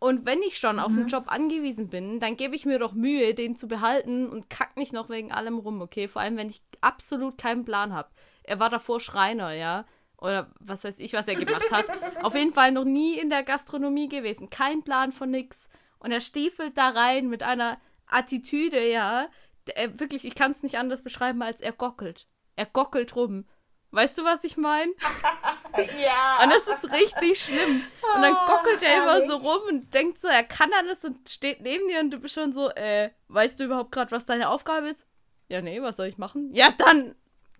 [0.00, 0.82] Und wenn ich schon mhm.
[0.82, 1.08] auf einen mhm.
[1.08, 4.92] Job angewiesen bin, dann gebe ich mir doch Mühe, den zu behalten und kack nicht
[4.92, 6.06] noch wegen allem rum, okay?
[6.06, 8.08] Vor allem, wenn ich absolut keinen Plan habe.
[8.44, 9.84] er war davor Schreiner, ja.
[10.20, 11.86] Oder was weiß ich, was er gemacht hat.
[12.24, 14.50] Auf jeden Fall noch nie in der Gastronomie gewesen.
[14.50, 15.68] Kein Plan von nix.
[15.98, 19.28] Und er stiefelt da rein mit einer Attitüde, ja.
[19.66, 22.26] Der, wirklich, ich kann es nicht anders beschreiben, als er gockelt.
[22.56, 23.46] Er gockelt rum.
[23.90, 24.92] Weißt du, was ich meine?
[26.02, 26.42] ja.
[26.42, 27.82] Und das ist richtig schlimm.
[28.14, 31.60] Und dann gockelt er immer so rum und denkt so, er kann alles und steht
[31.60, 34.88] neben dir und du bist schon so, äh, weißt du überhaupt gerade, was deine Aufgabe
[34.88, 35.06] ist?
[35.48, 36.54] Ja, nee, was soll ich machen?
[36.54, 37.14] Ja, dann.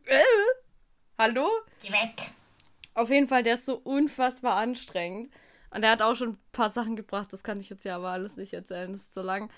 [0.04, 0.20] Äh,
[1.18, 1.48] hallo?
[1.82, 2.30] Geh weg.
[2.94, 5.32] Auf jeden Fall, der ist so unfassbar anstrengend.
[5.70, 8.10] Und er hat auch schon ein paar Sachen gebracht, das kann ich jetzt ja aber
[8.10, 9.50] alles nicht erzählen, das ist zu lang.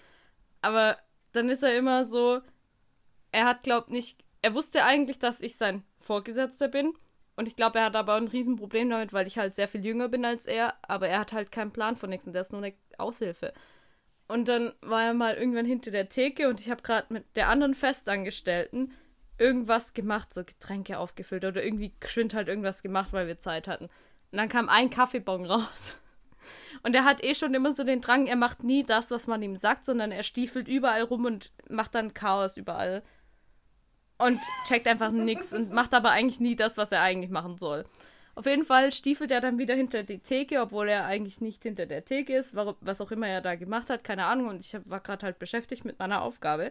[0.61, 0.99] Aber
[1.33, 2.41] dann ist er immer so,
[3.33, 6.95] er hat, glaubt nicht, er wusste eigentlich, dass ich sein Vorgesetzter bin.
[7.37, 10.09] Und ich glaube, er hat aber ein Riesenproblem damit, weil ich halt sehr viel jünger
[10.09, 12.63] bin als er, aber er hat halt keinen Plan von nichts und der ist nur
[12.63, 13.53] eine Aushilfe.
[14.29, 17.49] Und dann war er mal irgendwann hinter der Theke und ich habe gerade mit der
[17.49, 18.93] anderen Festangestellten
[19.39, 23.87] irgendwas gemacht, so Getränke aufgefüllt oder irgendwie geschwind halt irgendwas gemacht, weil wir Zeit hatten.
[23.87, 25.97] Und dann kam ein Kaffeebon raus.
[26.83, 29.43] Und er hat eh schon immer so den Drang, er macht nie das, was man
[29.43, 33.03] ihm sagt, sondern er stiefelt überall rum und macht dann Chaos überall
[34.21, 37.85] und checkt einfach nichts und macht aber eigentlich nie das, was er eigentlich machen soll.
[38.35, 41.87] Auf jeden Fall stiefelt er dann wieder hinter die Theke, obwohl er eigentlich nicht hinter
[41.87, 44.49] der Theke ist, was auch immer er da gemacht hat, keine Ahnung.
[44.49, 46.71] Und ich war gerade halt beschäftigt mit meiner Aufgabe.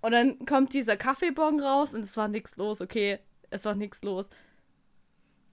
[0.00, 3.18] Und dann kommt dieser Kaffeebon raus und es war nichts los, okay,
[3.50, 4.26] es war nichts los.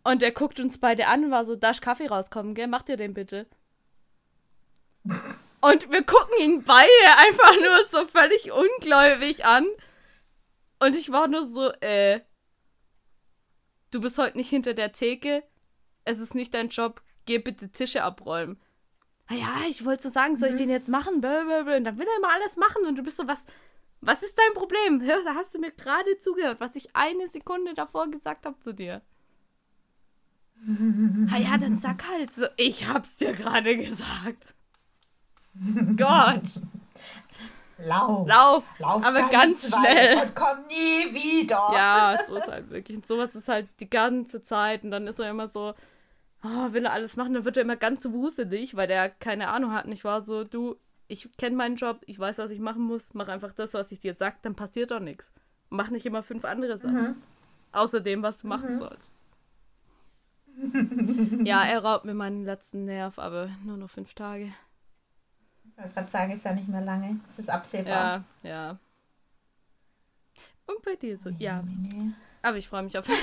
[0.04, 2.68] Und er guckt uns beide an und war so, darf Kaffee rauskommen, gell?
[2.68, 3.48] Macht ihr den bitte?
[5.62, 9.66] Und wir gucken ihn beide einfach nur so völlig ungläubig an.
[10.86, 12.21] Und ich war nur so, äh,
[13.89, 15.43] du bist heute nicht hinter der Theke,
[16.03, 18.61] es ist nicht dein Job, geh bitte Tische abräumen.
[19.25, 20.59] Ah ja, ich wollte so sagen, soll ich mhm.
[20.59, 21.21] den jetzt machen?
[21.21, 21.77] Blablabla.
[21.77, 23.47] Und dann will er immer alles machen und du bist so, was,
[24.01, 25.01] was ist dein Problem?
[25.01, 28.71] Hör, da hast du mir gerade zugehört, was ich eine Sekunde davor gesagt habe zu
[28.71, 29.01] dir.
[31.31, 34.53] ah ja, dann sag halt so, ich hab's dir gerade gesagt.
[35.97, 36.61] Gott.
[37.78, 38.28] Lauf.
[38.28, 38.63] Lauf.
[38.80, 39.32] Lauf aber ganz,
[39.71, 40.21] ganz schnell.
[40.21, 41.69] Und komm nie wieder.
[41.73, 42.97] Ja, so ist halt wirklich.
[42.97, 44.84] Und sowas ist halt die ganze Zeit.
[44.84, 45.73] Und dann ist er immer so,
[46.43, 47.34] oh, will er alles machen.
[47.34, 49.86] Dann wird er immer ganz wuselig, weil der keine Ahnung hat.
[49.86, 53.13] Und ich war so, du, ich kenne meinen Job, ich weiß, was ich machen muss.
[53.13, 55.32] Mach einfach das, was ich dir sag, dann passiert doch nichts.
[55.69, 57.01] Mach nicht immer fünf andere Sachen.
[57.01, 57.15] Mhm.
[57.73, 58.78] Außer dem, was du machen mhm.
[58.78, 59.13] sollst.
[61.43, 64.53] ja, er raubt mir meinen letzten Nerv, aber nur noch fünf Tage.
[65.76, 67.19] Ich wollte gerade sagen, ist ja nicht mehr lange.
[67.28, 68.23] Es ist absehbar.
[68.43, 68.80] Ja, ja.
[70.67, 71.61] Und bei dir so, ja.
[71.61, 72.13] Nee.
[72.41, 73.07] Aber ich freue mich auf.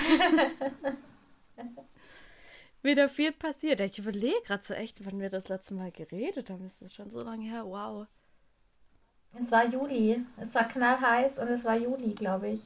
[2.82, 3.80] Wieder viel passiert.
[3.80, 6.64] Ich überlege gerade so echt, wann wir das letzte Mal geredet haben.
[6.64, 7.64] Das ist schon so lange her.
[7.64, 8.06] Wow.
[9.38, 10.24] Es war Juli.
[10.36, 12.60] Es war knallheiß und es war Juli, glaube ich.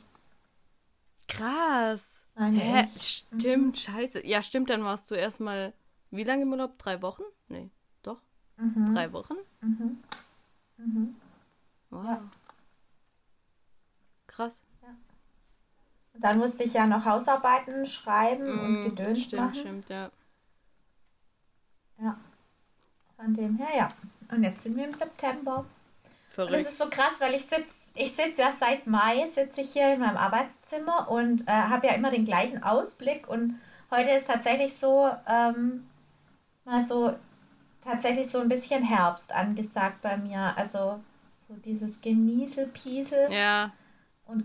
[1.28, 2.24] Krass.
[2.34, 2.88] Nein, Hä?
[2.98, 3.74] Stimmt, mhm.
[3.74, 4.26] scheiße.
[4.26, 5.72] Ja, stimmt, dann warst du erstmal
[6.10, 6.78] wie lange im Urlaub?
[6.78, 7.22] Drei Wochen?
[7.48, 7.70] Nee.
[8.56, 8.94] Mhm.
[8.94, 9.34] Drei Wochen?
[9.60, 9.98] Mhm.
[10.78, 11.16] Mhm.
[11.90, 12.04] Wow.
[12.04, 12.22] Ja.
[14.26, 14.62] Krass.
[14.82, 14.88] Ja.
[16.14, 19.54] dann musste ich ja noch Hausarbeiten schreiben mm, und Gedöns stimmt, machen.
[19.54, 20.10] Stimmt, ja.
[21.98, 22.18] Ja.
[23.16, 23.88] Von dem her, ja.
[24.30, 25.64] Und jetzt sind wir im September.
[26.28, 26.52] Verrückt.
[26.52, 29.72] Und das ist so krass, weil ich sitze ich sitz ja seit Mai, sitze ich
[29.72, 33.26] hier in meinem Arbeitszimmer und äh, habe ja immer den gleichen Ausblick.
[33.26, 33.58] Und
[33.90, 35.86] heute ist tatsächlich so, ähm,
[36.64, 37.14] mal so
[37.86, 40.52] tatsächlich so ein bisschen Herbst angesagt bei mir.
[40.56, 41.00] Also
[41.48, 43.32] so dieses Genieselpiesel.
[43.32, 43.72] Ja.
[44.26, 44.44] Und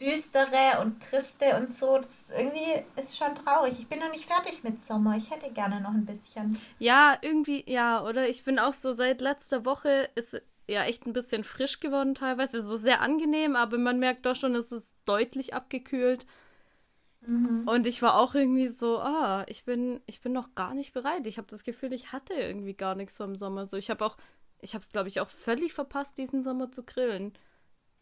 [0.00, 1.98] düstere und triste und so.
[1.98, 3.74] Das irgendwie ist schon traurig.
[3.78, 5.16] Ich bin noch nicht fertig mit Sommer.
[5.16, 6.60] Ich hätte gerne noch ein bisschen.
[6.78, 8.28] Ja, irgendwie, ja, oder?
[8.28, 12.62] Ich bin auch so seit letzter Woche ist ja echt ein bisschen frisch geworden teilweise.
[12.62, 16.26] So sehr angenehm, aber man merkt doch schon, es ist deutlich abgekühlt.
[17.28, 17.68] Mhm.
[17.68, 21.26] Und ich war auch irgendwie so, ah, ich bin, ich bin noch gar nicht bereit.
[21.26, 23.66] Ich habe das Gefühl, ich hatte irgendwie gar nichts vom Sommer.
[23.66, 24.16] So, ich habe auch,
[24.60, 27.34] ich habe es, glaube ich, auch völlig verpasst, diesen Sommer zu grillen.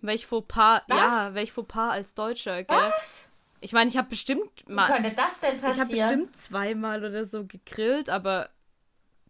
[0.01, 0.97] Welch Fauxpas, Was?
[0.97, 2.77] ja, welch Fauxpas als Deutscher, gell?
[2.77, 3.29] Was?
[3.61, 4.89] Ich meine, ich habe bestimmt mal.
[4.89, 5.91] Wie könnte das denn passieren?
[5.91, 8.51] Ich habe bestimmt zweimal oder so gegrillt, aber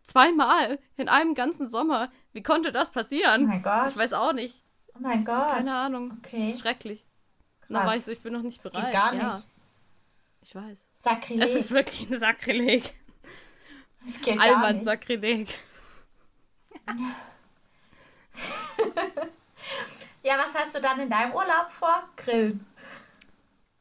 [0.02, 2.10] zweimal in einem ganzen Sommer.
[2.32, 3.44] Wie konnte das passieren?
[3.44, 3.92] Oh mein Gott.
[3.92, 4.62] Ich weiß auch nicht.
[4.94, 5.52] Oh mein Gott.
[5.52, 6.18] Keine Ahnung.
[6.18, 6.54] Okay.
[6.54, 7.06] Schrecklich.
[7.62, 7.86] Krass.
[7.86, 8.74] War ich so, ich bin noch nicht bereit.
[8.76, 9.22] Das geht gar nicht.
[9.22, 9.42] Ja.
[10.46, 10.86] Ich weiß.
[10.94, 11.42] Sakrileg.
[11.42, 12.94] Es ist wirklich ein Sakrileg.
[14.06, 15.48] Es geht Allmann Sakrileg.
[20.22, 22.08] ja, was hast du dann in deinem Urlaub vor?
[22.14, 22.64] Grillen.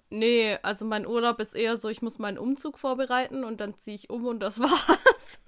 [0.09, 3.95] Nee, also mein Urlaub ist eher so, ich muss meinen Umzug vorbereiten und dann ziehe
[3.95, 5.39] ich um und das war's.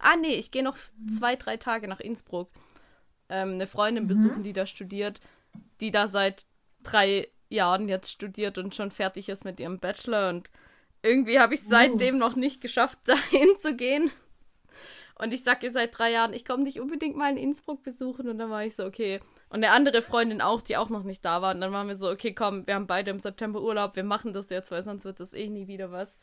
[0.00, 0.78] ah, nee, ich gehe noch
[1.08, 2.48] zwei, drei Tage nach Innsbruck.
[3.28, 4.08] Ähm, eine Freundin mhm.
[4.08, 5.20] besuchen, die da studiert,
[5.80, 6.44] die da seit
[6.82, 10.48] drei Jahren jetzt studiert und schon fertig ist mit ihrem Bachelor und
[11.02, 12.18] irgendwie habe ich seitdem uh.
[12.18, 14.10] noch nicht geschafft, dahin zu gehen.
[15.16, 18.26] Und ich sag ihr seit drei Jahren, ich komme nicht unbedingt mal in Innsbruck besuchen.
[18.26, 19.20] Und dann war ich so, okay.
[19.50, 21.54] Und eine andere Freundin auch, die auch noch nicht da war.
[21.54, 24.32] Und dann waren wir so, okay, komm, wir haben beide im September Urlaub, wir machen
[24.32, 26.16] das jetzt, weil sonst wird das eh nie wieder was.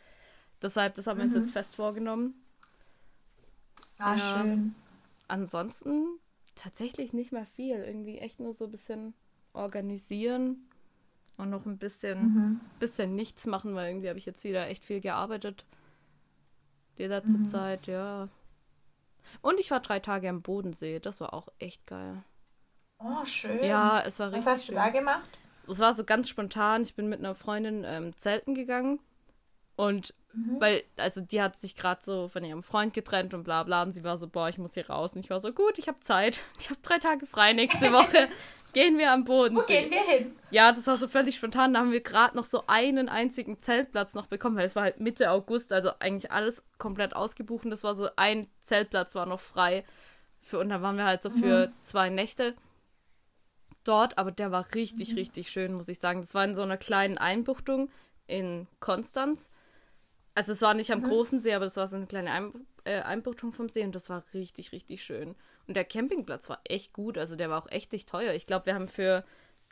[0.64, 1.42] Deshalb, das haben wir uns mhm.
[1.42, 2.42] jetzt fest vorgenommen.
[4.00, 4.18] Ah, ja.
[4.18, 4.74] schön.
[5.28, 6.08] Ansonsten
[6.56, 7.76] tatsächlich nicht mehr viel.
[7.76, 9.14] Irgendwie echt nur so ein bisschen
[9.54, 10.67] organisieren
[11.38, 12.60] und noch ein bisschen, mhm.
[12.80, 15.66] bisschen nichts machen, weil irgendwie habe ich jetzt wieder echt viel gearbeitet.
[16.98, 17.46] Die letzte mhm.
[17.46, 18.28] Zeit, ja.
[19.42, 21.00] Und ich war drei Tage am Bodensee.
[21.00, 22.24] Das war auch echt geil.
[23.00, 23.64] Oh, schön.
[23.64, 24.46] Ja, es war richtig.
[24.46, 24.76] Was hast schön.
[24.76, 25.30] du da gemacht?
[25.68, 26.82] Es war so ganz spontan.
[26.82, 29.00] Ich bin mit einer Freundin ähm, zelten gegangen.
[29.76, 30.60] Und mhm.
[30.60, 33.84] weil, also die hat sich gerade so von ihrem Freund getrennt und bla bla.
[33.84, 35.14] Und sie war so, boah, ich muss hier raus.
[35.16, 36.40] Und ich war so, gut, ich habe Zeit.
[36.60, 38.28] Ich habe drei Tage frei nächste Woche.
[38.74, 39.56] Gehen wir am Boden.
[39.56, 40.36] Wo gehen wir hin?
[40.52, 41.74] Ja, das war so völlig spontan.
[41.74, 45.00] Da haben wir gerade noch so einen einzigen Zeltplatz noch bekommen, weil es war halt
[45.00, 47.66] Mitte August, also eigentlich alles komplett ausgebucht.
[47.66, 49.84] Und das war so ein Zeltplatz war noch frei.
[50.42, 51.74] Für, und da waren wir halt so für mhm.
[51.82, 52.56] zwei Nächte
[53.84, 55.18] dort, aber der war richtig, mhm.
[55.18, 56.22] richtig schön, muss ich sagen.
[56.22, 57.90] Das war in so einer kleinen Einbuchtung
[58.28, 59.50] in Konstanz.
[60.36, 61.06] Also es war nicht am mhm.
[61.06, 64.10] großen See, aber das war so eine kleine Ein äh, Einbuchtung vom See und das
[64.10, 65.36] war richtig, richtig schön.
[65.68, 68.34] Und der Campingplatz war echt gut, also der war auch echt nicht teuer.
[68.34, 69.24] Ich glaube, wir haben für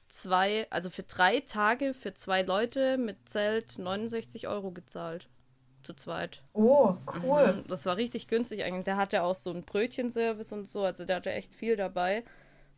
[0.09, 5.29] zwei, also für drei Tage für zwei Leute mit Zelt 69 Euro gezahlt.
[5.83, 6.41] Zu zweit.
[6.53, 7.53] Oh, cool.
[7.53, 8.85] Mhm, das war richtig günstig eigentlich.
[8.85, 12.23] Der hatte auch so einen Brötchenservice und so, also der hatte echt viel dabei.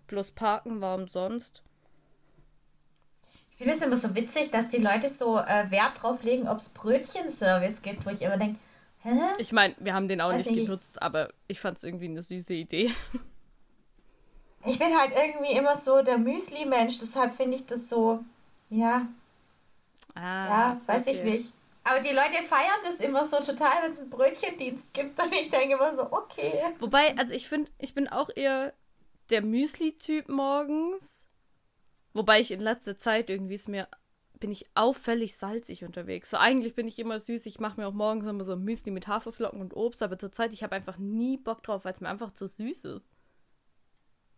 [0.07, 1.63] Plus Parken war umsonst.
[3.51, 6.59] Ich finde es immer so witzig, dass die Leute so äh, Wert drauf legen, ob
[6.59, 8.59] es Brötchenservice gibt, wo ich immer denke,
[9.14, 9.34] hä?
[9.38, 12.22] Ich meine, wir haben den auch Weiß nicht genutzt, aber ich fand es irgendwie eine
[12.22, 12.91] süße Idee.
[14.66, 18.24] Ich bin halt irgendwie immer so der Müsli-Mensch, deshalb finde ich das so,
[18.70, 19.08] ja.
[20.14, 21.12] Ah, ja, weiß okay.
[21.12, 21.53] ich nicht.
[21.84, 25.18] Aber die Leute feiern das immer so total, wenn es einen Brötchendienst gibt.
[25.24, 26.64] Und ich denke immer so, okay.
[26.80, 28.74] Wobei, also ich finde, ich bin auch eher
[29.30, 31.28] der Müsli-Typ morgens.
[32.14, 33.88] Wobei ich in letzter Zeit irgendwie ist mir
[34.39, 36.29] bin ich auffällig salzig unterwegs.
[36.29, 37.45] So eigentlich bin ich immer süß.
[37.45, 40.63] Ich mache mir auch morgens immer so Müsli mit Haferflocken und Obst, aber zurzeit ich
[40.63, 43.07] habe einfach nie Bock drauf, weil es mir einfach zu süß ist.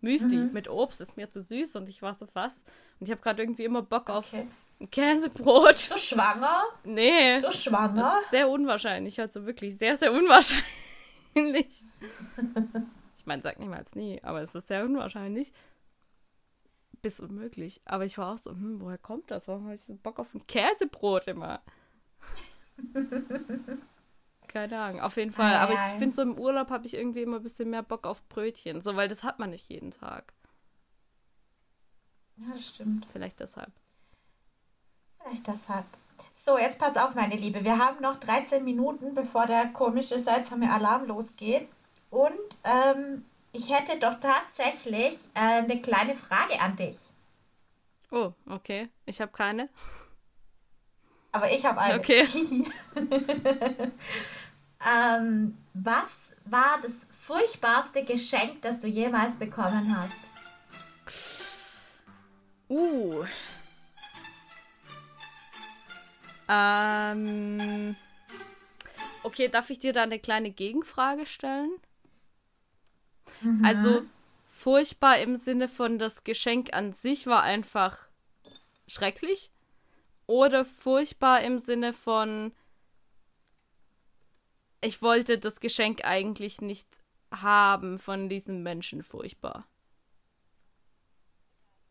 [0.01, 0.53] Müsli mhm.
[0.53, 2.63] mit Obst ist mir zu süß und ich war so was.
[2.99, 4.47] Und ich habe gerade irgendwie immer Bock auf okay.
[4.79, 5.73] ein Käsebrot.
[5.73, 6.63] Bist du schwanger?
[6.85, 7.41] Nee.
[7.41, 8.01] Bist du schwanger?
[8.01, 9.19] Das ist sehr unwahrscheinlich.
[9.19, 10.63] Also wirklich sehr, sehr unwahrscheinlich.
[13.17, 15.51] ich meine, sag niemals nie, aber es ist sehr unwahrscheinlich
[17.01, 17.81] bis unmöglich.
[17.85, 19.47] Aber ich war auch so, hm, woher kommt das?
[19.47, 21.61] Warum habe ich so Bock auf ein Käsebrot immer?
[24.47, 25.53] Keine Ahnung, auf jeden Fall.
[25.53, 28.07] Ah, Aber ich finde, so im Urlaub habe ich irgendwie immer ein bisschen mehr Bock
[28.07, 28.81] auf Brötchen.
[28.81, 30.33] So, weil das hat man nicht jeden Tag.
[32.37, 33.05] Ja, das stimmt.
[33.11, 33.71] Vielleicht deshalb.
[35.21, 35.85] Vielleicht deshalb.
[36.33, 37.63] So, jetzt pass auf, meine Liebe.
[37.63, 41.67] Wir haben noch 13 Minuten, bevor der komische seltsame Alarm losgeht.
[42.09, 46.97] Und ähm, ich hätte doch tatsächlich äh, eine kleine Frage an dich.
[48.11, 48.89] Oh, okay.
[49.05, 49.69] Ich habe keine.
[51.31, 51.99] Aber ich habe eine.
[51.99, 52.27] Okay.
[54.85, 60.15] ähm, was war das furchtbarste Geschenk, das du jemals bekommen hast?
[62.67, 63.25] Uh.
[66.47, 67.95] Ähm.
[69.21, 71.71] Okay, darf ich dir da eine kleine Gegenfrage stellen?
[73.41, 73.65] Mhm.
[73.65, 74.01] Also
[74.49, 77.97] furchtbar im Sinne von das Geschenk an sich war einfach
[78.87, 79.51] schrecklich.
[80.27, 82.51] Oder furchtbar im Sinne von
[84.81, 86.87] ich wollte das Geschenk eigentlich nicht
[87.31, 89.65] haben von diesem Menschen furchtbar.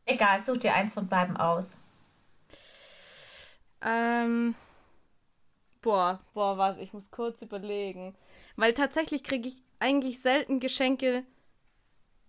[0.06, 1.76] Egal, such dir eins von beiden aus.
[3.82, 4.54] Ähm.
[5.82, 8.16] Boah, boah, warte, ich muss kurz überlegen.
[8.56, 11.24] Weil tatsächlich kriege ich eigentlich selten Geschenke,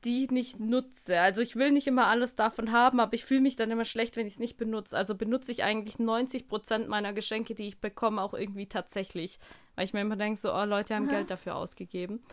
[0.05, 1.19] die ich nicht nutze.
[1.19, 4.15] Also ich will nicht immer alles davon haben, aber ich fühle mich dann immer schlecht,
[4.15, 4.97] wenn ich es nicht benutze.
[4.97, 9.39] Also benutze ich eigentlich 90% meiner Geschenke, die ich bekomme, auch irgendwie tatsächlich.
[9.75, 11.09] Weil ich mir immer denke, so, oh, Leute haben mhm.
[11.09, 12.23] Geld dafür ausgegeben.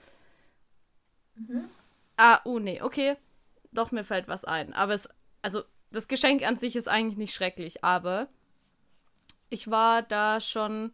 [1.34, 1.64] Mhm.
[2.16, 3.16] Ah, oh nee, okay.
[3.72, 4.72] Doch, mir fällt was ein.
[4.72, 5.08] Aber es,
[5.42, 8.28] also das Geschenk an sich ist eigentlich nicht schrecklich, aber
[9.50, 10.92] ich war da schon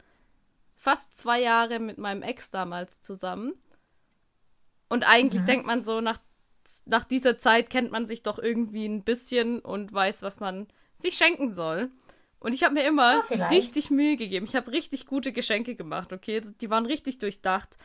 [0.77, 3.53] fast zwei Jahre mit meinem Ex damals zusammen.
[4.89, 5.47] Und eigentlich mhm.
[5.47, 6.19] denkt man so, nach,
[6.87, 11.15] nach dieser Zeit kennt man sich doch irgendwie ein bisschen und weiß, was man sich
[11.15, 11.91] schenken soll.
[12.39, 14.47] Und ich habe mir immer ja, richtig Mühe gegeben.
[14.47, 16.43] Ich habe richtig gute Geschenke gemacht, okay?
[16.61, 17.77] Die waren richtig durchdacht.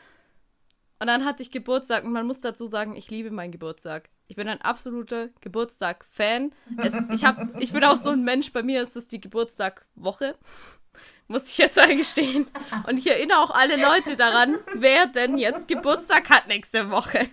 [0.99, 4.09] Und dann hatte ich Geburtstag und man muss dazu sagen, ich liebe meinen Geburtstag.
[4.27, 6.51] Ich bin ein absoluter Geburtstag-Fan.
[6.83, 7.23] Ich,
[7.59, 10.35] ich bin auch so ein Mensch, bei mir ist es die Geburtstagwoche.
[11.27, 12.47] Muss ich jetzt eingestehen.
[12.87, 17.27] Und ich erinnere auch alle Leute daran, wer denn jetzt Geburtstag hat nächste Woche.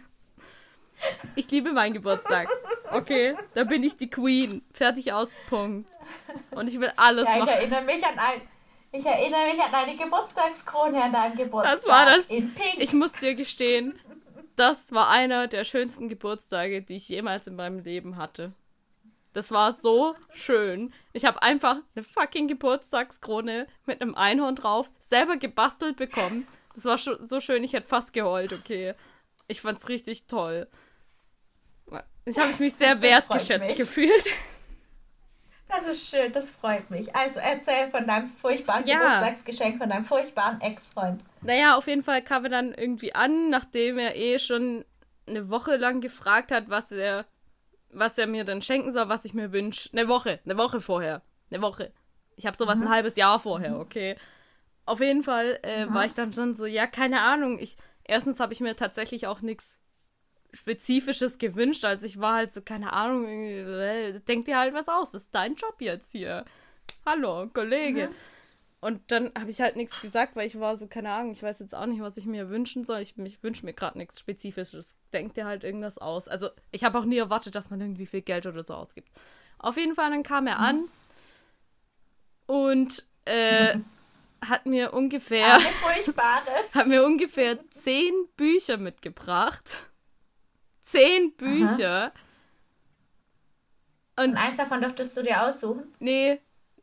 [1.36, 2.48] Ich liebe meinen Geburtstag.
[2.92, 4.62] Okay, da bin ich die Queen.
[4.72, 5.90] Fertig aus, Punkt.
[6.52, 7.48] Und ich will alles ja, ich machen.
[7.48, 8.40] Erinnere mich an ein,
[8.92, 11.74] ich erinnere mich an deine Geburtstagskrone an deinem Geburtstag.
[11.74, 12.30] Das war das.
[12.30, 12.78] In Pink.
[12.78, 13.98] Ich muss dir gestehen,
[14.56, 18.52] das war einer der schönsten Geburtstage, die ich jemals in meinem Leben hatte.
[19.32, 20.94] Das war so schön.
[21.12, 26.46] Ich habe einfach eine fucking Geburtstagskrone mit einem Einhorn drauf, selber gebastelt bekommen.
[26.74, 28.94] Das war so schön, ich hätte fast geheult, okay.
[29.48, 30.68] Ich fand's richtig toll.
[32.26, 34.24] Ich habe mich sehr wertgeschätzt gefühlt.
[35.68, 37.14] Das ist schön, das freut mich.
[37.16, 38.98] Also erzähl von deinem furchtbaren ja.
[38.98, 41.20] Geburtstagsgeschenk von deinem furchtbaren Ex-Freund.
[41.42, 44.84] Naja, auf jeden Fall kam er dann irgendwie an, nachdem er eh schon
[45.26, 47.26] eine Woche lang gefragt hat, was er,
[47.90, 49.90] was er mir dann schenken soll, was ich mir wünsche.
[49.92, 51.22] Eine Woche, eine Woche vorher.
[51.50, 51.92] Eine Woche.
[52.36, 52.84] Ich habe sowas mhm.
[52.84, 54.16] ein halbes Jahr vorher, okay.
[54.86, 55.94] Auf jeden Fall äh, mhm.
[55.94, 57.58] war ich dann schon so, ja, keine Ahnung.
[57.58, 59.83] Ich, erstens habe ich mir tatsächlich auch nichts
[60.54, 63.26] Spezifisches gewünscht, als ich war halt so, keine Ahnung,
[64.26, 66.44] denk dir halt was aus, das ist dein Job jetzt hier.
[67.04, 68.08] Hallo, Kollege.
[68.08, 68.14] Mhm.
[68.80, 71.58] Und dann habe ich halt nichts gesagt, weil ich war so, keine Ahnung, ich weiß
[71.60, 73.00] jetzt auch nicht, was ich mir wünschen soll.
[73.00, 74.98] Ich, ich wünsche mir gerade nichts Spezifisches.
[75.10, 76.28] Denk dir halt irgendwas aus.
[76.28, 79.08] Also, ich habe auch nie erwartet, dass man irgendwie viel Geld oder so ausgibt.
[79.58, 80.84] Auf jeden Fall, dann kam er an
[82.44, 83.78] und äh,
[84.44, 85.60] hat mir ungefähr.
[86.74, 89.78] hat mir ungefähr zehn Bücher mitgebracht
[90.84, 92.12] zehn Bücher.
[94.16, 95.92] Und, Und, eins davon durftest du dir aussuchen?
[95.98, 96.40] Nee,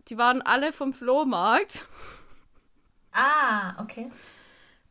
[0.09, 1.85] die waren alle vom Flohmarkt.
[3.13, 4.11] Ah, okay.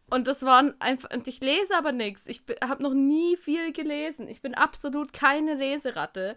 [0.09, 1.11] Und das waren einfach.
[1.11, 2.27] Und ich lese aber nichts.
[2.27, 4.29] Ich habe noch nie viel gelesen.
[4.29, 6.37] Ich bin absolut keine Leseratte.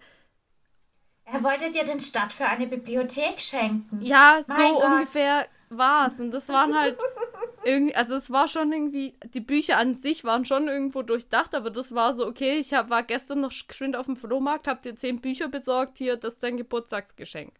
[1.25, 4.01] Er wollte dir den Stadt für eine Bibliothek schenken.
[4.01, 4.83] Ja, mein so Gott.
[4.83, 6.19] ungefähr war's.
[6.19, 6.99] Und das waren halt
[7.65, 11.69] irgendwie, also es war schon irgendwie, die Bücher an sich waren schon irgendwo durchdacht, aber
[11.69, 14.95] das war so, okay, ich hab, war gestern noch geschwind auf dem Flohmarkt, hab dir
[14.95, 17.53] zehn Bücher besorgt, hier, das ist dein Geburtstagsgeschenk.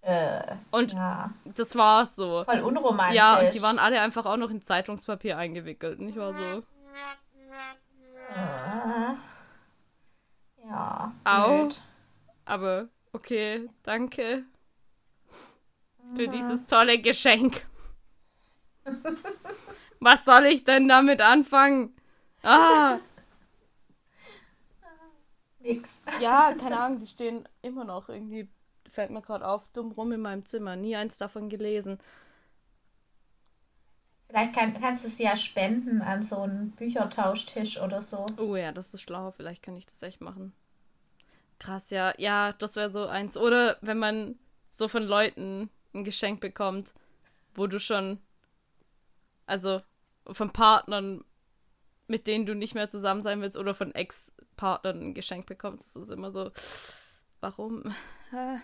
[0.00, 1.30] Äh, und ja.
[1.56, 2.44] das war's so.
[2.44, 3.16] Voll unromantisch.
[3.16, 5.98] Ja, und die waren alle einfach auch noch in Zeitungspapier eingewickelt.
[5.98, 6.62] Und ich war so.
[8.30, 9.14] Äh,
[10.66, 11.12] ja.
[11.24, 11.58] Au.
[11.58, 11.80] Blöd.
[12.44, 14.44] Aber okay, danke.
[16.14, 17.66] Für dieses tolle Geschenk.
[20.00, 21.94] Was soll ich denn damit anfangen?
[22.42, 22.98] Ah.
[25.60, 26.00] Nix.
[26.20, 28.48] Ja, keine Ahnung, die stehen immer noch irgendwie,
[28.88, 30.76] fällt mir gerade auf, dumm rum in meinem Zimmer.
[30.76, 31.98] Nie eins davon gelesen.
[34.28, 38.26] Vielleicht kann, kannst du sie ja spenden an so einen Büchertauschtisch oder so.
[38.36, 39.30] Oh ja, das ist schlau.
[39.30, 40.52] Vielleicht kann ich das echt machen.
[41.58, 42.12] Krass, ja.
[42.18, 43.36] Ja, das wäre so eins.
[43.36, 46.92] Oder wenn man so von Leuten ein Geschenk bekommt,
[47.54, 48.18] wo du schon
[49.48, 49.82] also
[50.30, 51.24] von Partnern,
[52.06, 55.96] mit denen du nicht mehr zusammen sein willst oder von Ex-Partnern ein Geschenk bekommst.
[55.96, 56.50] Das ist immer so,
[57.40, 57.94] warum?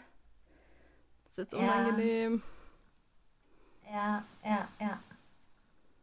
[1.24, 2.42] Das ist jetzt unangenehm.
[3.90, 5.02] Ja, ja, ja.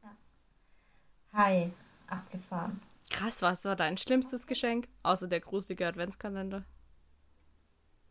[0.03, 0.17] ja.
[1.31, 1.71] Hi,
[2.07, 2.81] abgefahren.
[3.09, 4.89] Krass, was war dein schlimmstes Geschenk?
[5.03, 6.65] Außer der gruselige Adventskalender.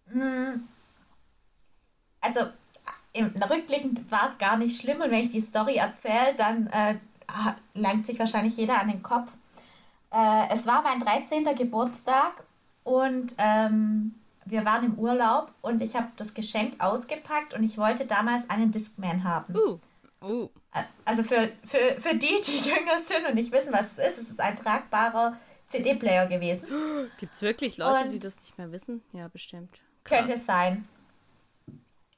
[0.06, 0.66] Hm.
[2.22, 2.40] Also,
[3.12, 6.94] im rückblickend war es gar nicht schlimm und wenn ich die Story erzähle, dann äh,
[7.74, 9.28] langt sich wahrscheinlich jeder an den Kopf.
[10.12, 11.44] Äh, es war mein 13.
[11.56, 12.44] Geburtstag
[12.84, 18.06] und ähm, wir waren im Urlaub und ich habe das Geschenk ausgepackt und ich wollte
[18.06, 19.54] damals einen Discman haben.
[19.56, 19.78] Uh.
[20.22, 20.48] Uh.
[21.04, 24.30] Also für, für, für die, die jünger sind und nicht wissen, was es ist, es
[24.30, 25.36] ist ein tragbarer
[25.68, 26.66] CD-Player gewesen.
[27.18, 29.02] Gibt es wirklich Leute, und die das nicht mehr wissen?
[29.12, 29.70] Ja, bestimmt.
[30.04, 30.20] Krass.
[30.20, 30.88] Könnte sein.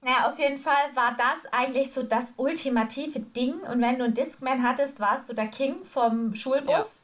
[0.05, 3.61] Naja, auf jeden Fall war das eigentlich so das ultimative Ding.
[3.61, 7.01] Und wenn du einen Discman hattest, warst du der King vom Schulbus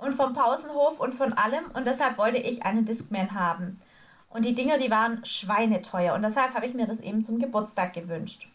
[0.00, 0.06] ja.
[0.06, 1.64] und vom Pausenhof und von allem.
[1.72, 3.80] Und deshalb wollte ich einen Discman haben.
[4.28, 6.14] Und die Dinger, die waren schweineteuer.
[6.14, 8.48] Und deshalb habe ich mir das eben zum Geburtstag gewünscht.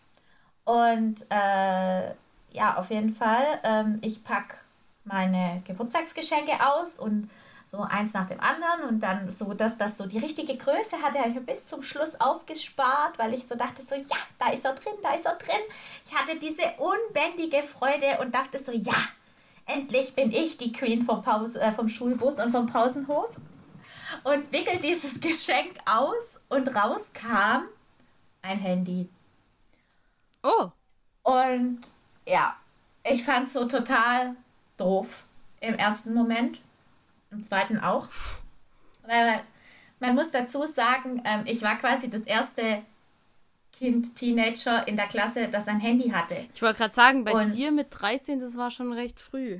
[0.63, 2.11] Und äh,
[2.51, 4.57] ja, auf jeden Fall, ähm, ich packe
[5.05, 7.31] meine Geburtstagsgeschenke aus und
[7.71, 11.19] so eins nach dem anderen und dann so, dass das so die richtige Größe hatte,
[11.19, 14.65] habe ich mir bis zum Schluss aufgespart, weil ich so dachte so, ja, da ist
[14.65, 15.61] er drin, da ist er drin.
[16.05, 18.97] Ich hatte diese unbändige Freude und dachte so, ja,
[19.67, 23.29] endlich bin ich die Queen vom, Pause, äh, vom Schulbus und vom Pausenhof
[24.25, 27.67] und wickel dieses Geschenk aus und raus kam
[28.41, 29.07] ein Handy.
[30.43, 30.71] Oh.
[31.23, 31.79] Und
[32.25, 32.53] ja,
[33.05, 34.35] ich fand es so total
[34.75, 35.23] doof
[35.61, 36.59] im ersten Moment.
[37.31, 38.09] Im zweiten auch.
[39.05, 39.39] Weil
[39.99, 42.83] man muss dazu sagen, ähm, ich war quasi das erste
[43.73, 46.35] Kind, Teenager in der Klasse, das ein Handy hatte.
[46.53, 49.59] Ich wollte gerade sagen, bei und dir mit 13, das war schon recht früh.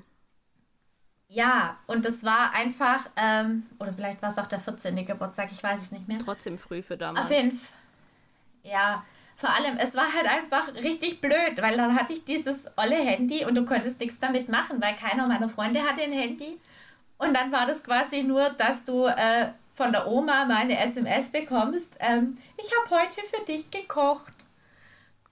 [1.27, 5.05] Ja, und das war einfach, ähm, oder vielleicht war es auch der 14.
[5.05, 6.19] Geburtstag, ich weiß es nicht mehr.
[6.19, 7.25] Trotzdem früh für damals.
[7.25, 7.77] Auf jeden Fall.
[8.63, 9.03] Ja,
[9.37, 13.45] vor allem, es war halt einfach richtig blöd, weil dann hatte ich dieses olle Handy
[13.45, 16.59] und du konntest nichts damit machen, weil keiner meiner Freunde hatte ein Handy.
[17.21, 21.95] Und dann war das quasi nur, dass du äh, von der Oma meine SMS bekommst,
[21.99, 24.33] ähm, ich habe heute für dich gekocht.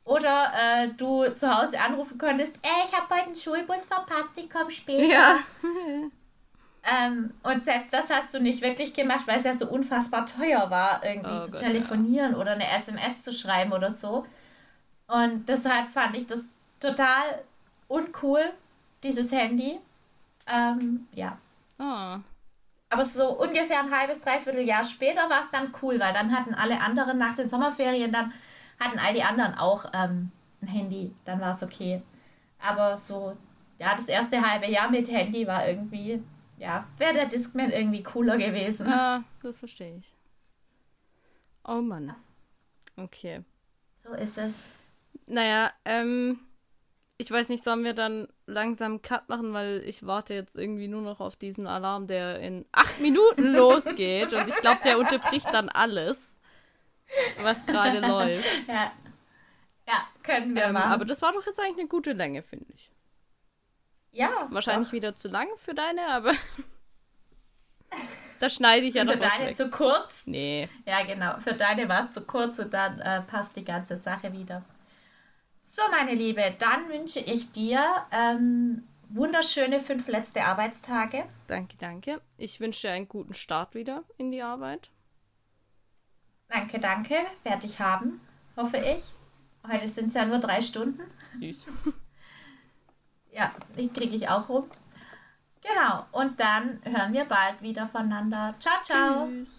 [0.05, 4.49] Oder äh, du zu Hause anrufen konntest, ey, ich habe heute einen Schulbus verpasst, ich
[4.51, 5.03] komme später.
[5.03, 5.39] Ja.
[5.63, 10.69] ähm, und selbst das hast du nicht wirklich gemacht, weil es ja so unfassbar teuer
[10.69, 12.37] war, irgendwie oh zu Gott, telefonieren ja.
[12.37, 14.27] oder eine SMS zu schreiben oder so.
[15.07, 17.41] Und deshalb fand ich das total
[17.87, 18.43] uncool,
[19.01, 19.79] dieses Handy.
[20.47, 21.39] Ähm, ja.
[21.80, 22.17] Oh.
[22.91, 26.53] Aber so ungefähr ein halbes, dreiviertel Jahr später war es dann cool, weil dann hatten
[26.53, 28.34] alle anderen nach den Sommerferien, dann
[28.80, 31.13] hatten all die anderen auch ähm, ein Handy.
[31.25, 32.01] Dann war es okay.
[32.59, 33.38] Aber so,
[33.77, 36.21] ja, das erste halbe Jahr mit Handy war irgendwie,
[36.57, 38.88] ja, wäre der Discman irgendwie cooler gewesen.
[38.88, 40.13] Ah, das verstehe ich.
[41.63, 42.15] Oh Mann.
[42.97, 43.43] Okay.
[44.03, 44.65] So ist es.
[45.27, 46.39] Naja, ähm,
[47.22, 50.88] ich weiß nicht, sollen wir dann langsam einen Cut machen, weil ich warte jetzt irgendwie
[50.88, 54.32] nur noch auf diesen Alarm, der in acht Minuten losgeht.
[54.32, 56.39] Und ich glaube, der unterbricht dann alles,
[57.41, 58.47] was gerade läuft.
[58.70, 58.93] Ja.
[59.86, 60.93] ja, können wir ähm, machen.
[60.93, 62.89] Aber das war doch jetzt eigentlich eine gute Länge, finde ich.
[64.13, 64.47] Ja.
[64.49, 64.93] Wahrscheinlich doch.
[64.93, 66.32] wieder zu lang für deine, aber
[68.39, 69.57] da schneide ich ja noch Für deine weg.
[69.57, 70.26] zu kurz?
[70.26, 70.70] Nee.
[70.86, 71.38] Ja, genau.
[71.39, 74.63] Für deine war es zu kurz und dann äh, passt die ganze Sache wieder.
[75.72, 77.80] So, meine Liebe, dann wünsche ich dir
[78.11, 81.26] ähm, wunderschöne fünf letzte Arbeitstage.
[81.45, 82.22] Danke, danke.
[82.38, 84.89] Ich wünsche dir einen guten Start wieder in die Arbeit.
[86.47, 87.13] Danke, danke.
[87.43, 88.20] Fertig haben,
[88.57, 89.13] hoffe ich.
[89.72, 91.03] Heute sind es ja nur drei Stunden.
[91.39, 91.67] Süß.
[93.32, 94.67] ja, die kriege ich auch rum.
[95.61, 98.55] Genau, und dann hören wir bald wieder voneinander.
[98.59, 99.28] Ciao, ciao.
[99.28, 99.59] Tschüss.